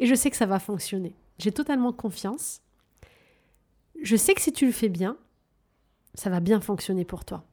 et 0.00 0.06
je 0.06 0.14
sais 0.14 0.30
que 0.30 0.36
ça 0.36 0.46
va 0.46 0.58
fonctionner. 0.58 1.14
J'ai 1.38 1.52
totalement 1.52 1.92
confiance. 1.92 2.62
Je 4.02 4.16
sais 4.16 4.34
que 4.34 4.40
si 4.40 4.50
tu 4.50 4.66
le 4.66 4.72
fais 4.72 4.88
bien, 4.88 5.16
ça 6.14 6.30
va 6.30 6.40
bien 6.40 6.60
fonctionner 6.60 7.04
pour 7.04 7.24
toi. 7.24 7.44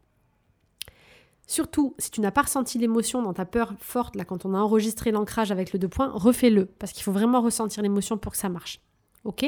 Surtout, 1.45 1.93
si 1.99 2.09
tu 2.09 2.21
n'as 2.21 2.31
pas 2.31 2.41
ressenti 2.43 2.77
l'émotion 2.77 3.21
dans 3.21 3.33
ta 3.33 3.45
peur 3.45 3.73
forte, 3.79 4.15
là, 4.15 4.25
quand 4.25 4.45
on 4.45 4.53
a 4.53 4.57
enregistré 4.57 5.11
l'ancrage 5.11 5.51
avec 5.51 5.71
le 5.73 5.79
deux 5.79 5.87
points, 5.87 6.09
refais-le, 6.09 6.65
parce 6.65 6.93
qu'il 6.93 7.03
faut 7.03 7.11
vraiment 7.11 7.41
ressentir 7.41 7.83
l'émotion 7.83 8.17
pour 8.17 8.31
que 8.31 8.37
ça 8.37 8.49
marche. 8.49 8.81
Ok? 9.23 9.45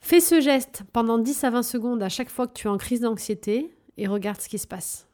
Fais 0.00 0.20
ce 0.20 0.40
geste 0.42 0.82
pendant 0.92 1.18
10 1.18 1.44
à 1.44 1.50
20 1.50 1.62
secondes 1.62 2.02
à 2.02 2.10
chaque 2.10 2.28
fois 2.28 2.46
que 2.46 2.52
tu 2.52 2.66
es 2.66 2.70
en 2.70 2.76
crise 2.76 3.00
d'anxiété 3.00 3.74
et 3.96 4.06
regarde 4.06 4.40
ce 4.40 4.48
qui 4.50 4.58
se 4.58 4.66
passe. 4.66 5.08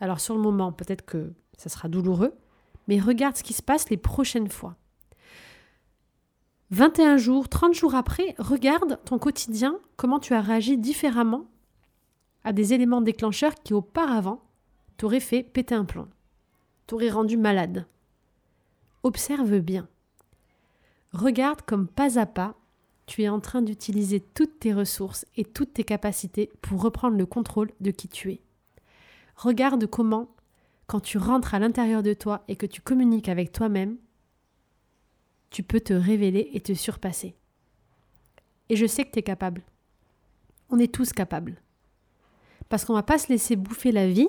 Alors 0.00 0.20
sur 0.20 0.34
le 0.34 0.40
moment, 0.42 0.72
peut-être 0.72 1.06
que 1.06 1.32
ça 1.56 1.70
sera 1.70 1.88
douloureux, 1.88 2.34
mais 2.92 3.00
regarde 3.00 3.38
ce 3.38 3.42
qui 3.42 3.54
se 3.54 3.62
passe 3.62 3.88
les 3.88 3.96
prochaines 3.96 4.50
fois. 4.50 4.76
21 6.72 7.16
jours, 7.16 7.48
30 7.48 7.72
jours 7.72 7.94
après, 7.94 8.34
regarde 8.36 9.00
ton 9.06 9.18
quotidien, 9.18 9.78
comment 9.96 10.18
tu 10.18 10.34
as 10.34 10.42
réagi 10.42 10.76
différemment 10.76 11.46
à 12.44 12.52
des 12.52 12.74
éléments 12.74 13.00
déclencheurs 13.00 13.54
qui 13.64 13.72
auparavant 13.72 14.42
t'auraient 14.98 15.20
fait 15.20 15.42
péter 15.42 15.74
un 15.74 15.86
plomb, 15.86 16.06
t'auraient 16.86 17.08
rendu 17.08 17.38
malade. 17.38 17.86
Observe 19.04 19.60
bien. 19.60 19.88
Regarde 21.14 21.62
comme 21.62 21.88
pas 21.88 22.18
à 22.18 22.26
pas 22.26 22.56
tu 23.06 23.22
es 23.22 23.28
en 23.30 23.40
train 23.40 23.62
d'utiliser 23.62 24.20
toutes 24.20 24.60
tes 24.60 24.74
ressources 24.74 25.24
et 25.38 25.46
toutes 25.46 25.72
tes 25.72 25.84
capacités 25.84 26.50
pour 26.60 26.82
reprendre 26.82 27.16
le 27.16 27.24
contrôle 27.24 27.70
de 27.80 27.90
qui 27.90 28.08
tu 28.08 28.32
es. 28.32 28.42
Regarde 29.34 29.86
comment, 29.86 30.28
quand 30.92 31.00
tu 31.00 31.16
rentres 31.16 31.54
à 31.54 31.58
l'intérieur 31.58 32.02
de 32.02 32.12
toi 32.12 32.44
et 32.48 32.56
que 32.56 32.66
tu 32.66 32.82
communiques 32.82 33.30
avec 33.30 33.50
toi-même, 33.50 33.96
tu 35.48 35.62
peux 35.62 35.80
te 35.80 35.94
révéler 35.94 36.50
et 36.52 36.60
te 36.60 36.74
surpasser. 36.74 37.34
Et 38.68 38.76
je 38.76 38.84
sais 38.84 39.06
que 39.06 39.10
tu 39.10 39.20
es 39.20 39.22
capable. 39.22 39.62
On 40.68 40.78
est 40.78 40.92
tous 40.92 41.14
capables. 41.14 41.62
Parce 42.68 42.84
qu'on 42.84 42.92
ne 42.92 42.98
va 42.98 43.04
pas 43.04 43.16
se 43.16 43.28
laisser 43.28 43.56
bouffer 43.56 43.90
la 43.90 44.06
vie 44.06 44.28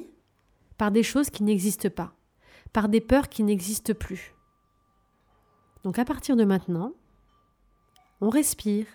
par 0.77 0.89
des 0.89 1.03
choses 1.03 1.29
qui 1.29 1.43
n'existent 1.43 1.89
pas, 1.89 2.15
par 2.71 2.87
des 2.87 3.01
peurs 3.01 3.27
qui 3.27 3.43
n'existent 3.43 3.93
plus. 3.93 4.33
Donc 5.83 5.99
à 5.99 6.05
partir 6.05 6.37
de 6.37 6.45
maintenant, 6.45 6.93
on 8.21 8.29
respire, 8.29 8.87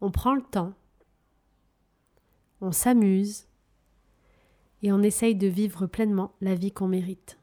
on 0.00 0.12
prend 0.12 0.36
le 0.36 0.42
temps, 0.42 0.74
on 2.60 2.70
s'amuse 2.70 3.48
et 4.82 4.92
on 4.92 5.02
essaye 5.02 5.34
de 5.34 5.46
vivre 5.46 5.86
pleinement 5.86 6.32
la 6.40 6.54
vie 6.54 6.72
qu'on 6.72 6.88
mérite. 6.88 7.38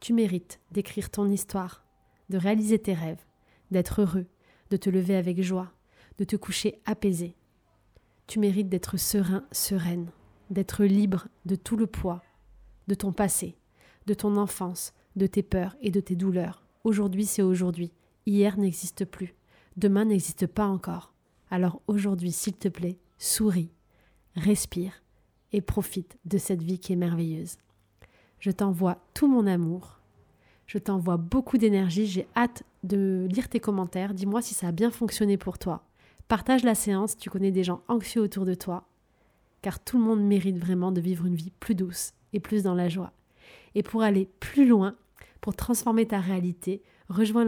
Tu 0.00 0.12
mérites 0.12 0.60
d'écrire 0.70 1.10
ton 1.10 1.28
histoire, 1.28 1.84
de 2.28 2.38
réaliser 2.38 2.78
tes 2.78 2.94
rêves, 2.94 3.24
d'être 3.70 4.02
heureux, 4.02 4.26
de 4.70 4.76
te 4.76 4.90
lever 4.90 5.16
avec 5.16 5.42
joie, 5.42 5.72
de 6.18 6.24
te 6.24 6.36
coucher 6.36 6.80
apaisé. 6.86 7.36
tu 8.26 8.38
mérites 8.38 8.68
d'être 8.68 8.96
serein, 8.96 9.44
sereine, 9.52 10.10
d'être 10.48 10.84
libre 10.84 11.28
de 11.44 11.56
tout 11.56 11.76
le 11.76 11.86
poids, 11.86 12.22
de 12.88 12.94
ton 12.94 13.12
passé, 13.12 13.56
de 14.06 14.14
ton 14.14 14.36
enfance, 14.36 14.94
de 15.16 15.26
tes 15.26 15.42
peurs 15.42 15.76
et 15.80 15.90
de 15.90 16.00
tes 16.00 16.16
douleurs. 16.16 16.64
Aujourd'hui, 16.84 17.26
c'est 17.26 17.42
aujourd'hui. 17.42 17.92
Hier 18.26 18.56
n'existe 18.58 19.04
plus. 19.04 19.34
Demain 19.76 20.06
n'existe 20.06 20.46
pas 20.46 20.66
encore. 20.66 21.12
Alors 21.50 21.82
aujourd'hui, 21.86 22.32
s'il 22.32 22.54
te 22.54 22.68
plaît, 22.68 22.98
souris, 23.18 23.70
respire 24.34 25.02
et 25.52 25.60
profite 25.60 26.16
de 26.24 26.38
cette 26.38 26.62
vie 26.62 26.78
qui 26.78 26.92
est 26.92 26.96
merveilleuse. 26.96 27.58
Je 28.38 28.50
t'envoie 28.50 28.98
tout 29.14 29.28
mon 29.28 29.46
amour. 29.46 30.00
Je 30.66 30.78
t'envoie 30.78 31.16
beaucoup 31.16 31.58
d'énergie. 31.58 32.06
J'ai 32.06 32.26
hâte 32.34 32.64
de 32.82 33.28
lire 33.30 33.48
tes 33.48 33.60
commentaires. 33.60 34.14
Dis-moi 34.14 34.42
si 34.42 34.54
ça 34.54 34.68
a 34.68 34.72
bien 34.72 34.90
fonctionné 34.90 35.36
pour 35.36 35.58
toi. 35.58 35.84
Partage 36.28 36.64
la 36.64 36.74
séance, 36.74 37.16
tu 37.16 37.30
connais 37.30 37.50
des 37.50 37.64
gens 37.64 37.82
anxieux 37.88 38.22
autour 38.22 38.46
de 38.46 38.54
toi, 38.54 38.84
car 39.60 39.80
tout 39.80 39.98
le 39.98 40.04
monde 40.04 40.24
mérite 40.24 40.58
vraiment 40.58 40.90
de 40.90 41.00
vivre 41.00 41.26
une 41.26 41.34
vie 41.34 41.52
plus 41.60 41.74
douce 41.74 42.14
et 42.32 42.40
plus 42.40 42.62
dans 42.62 42.74
la 42.74 42.88
joie. 42.88 43.12
Et 43.74 43.82
pour 43.82 44.02
aller 44.02 44.28
plus 44.40 44.66
loin, 44.66 44.96
pour 45.40 45.54
transformer 45.54 46.06
ta 46.06 46.20
réalité, 46.20 46.82
rejoins 47.08 47.44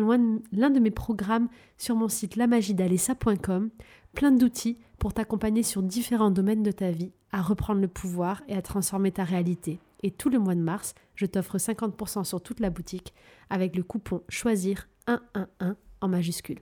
l'un 0.52 0.70
de 0.70 0.80
mes 0.80 0.90
programmes 0.90 1.48
sur 1.78 1.96
mon 1.96 2.08
site 2.08 2.36
lamagidalessa.com, 2.36 3.70
plein 4.14 4.32
d'outils 4.32 4.78
pour 4.98 5.12
t'accompagner 5.12 5.62
sur 5.62 5.82
différents 5.82 6.30
domaines 6.30 6.62
de 6.62 6.70
ta 6.70 6.90
vie, 6.90 7.12
à 7.32 7.42
reprendre 7.42 7.80
le 7.80 7.88
pouvoir 7.88 8.42
et 8.48 8.54
à 8.54 8.62
transformer 8.62 9.12
ta 9.12 9.24
réalité. 9.24 9.80
Et 10.02 10.10
tout 10.10 10.30
le 10.30 10.38
mois 10.38 10.54
de 10.54 10.60
mars, 10.60 10.94
je 11.14 11.26
t'offre 11.26 11.58
50% 11.58 12.24
sur 12.24 12.42
toute 12.42 12.60
la 12.60 12.70
boutique 12.70 13.12
avec 13.50 13.76
le 13.76 13.82
coupon 13.82 14.22
choisir 14.28 14.88
111 15.08 15.74
en 16.00 16.08
majuscule. 16.08 16.60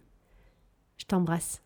Je 0.96 1.04
t'embrasse. 1.04 1.62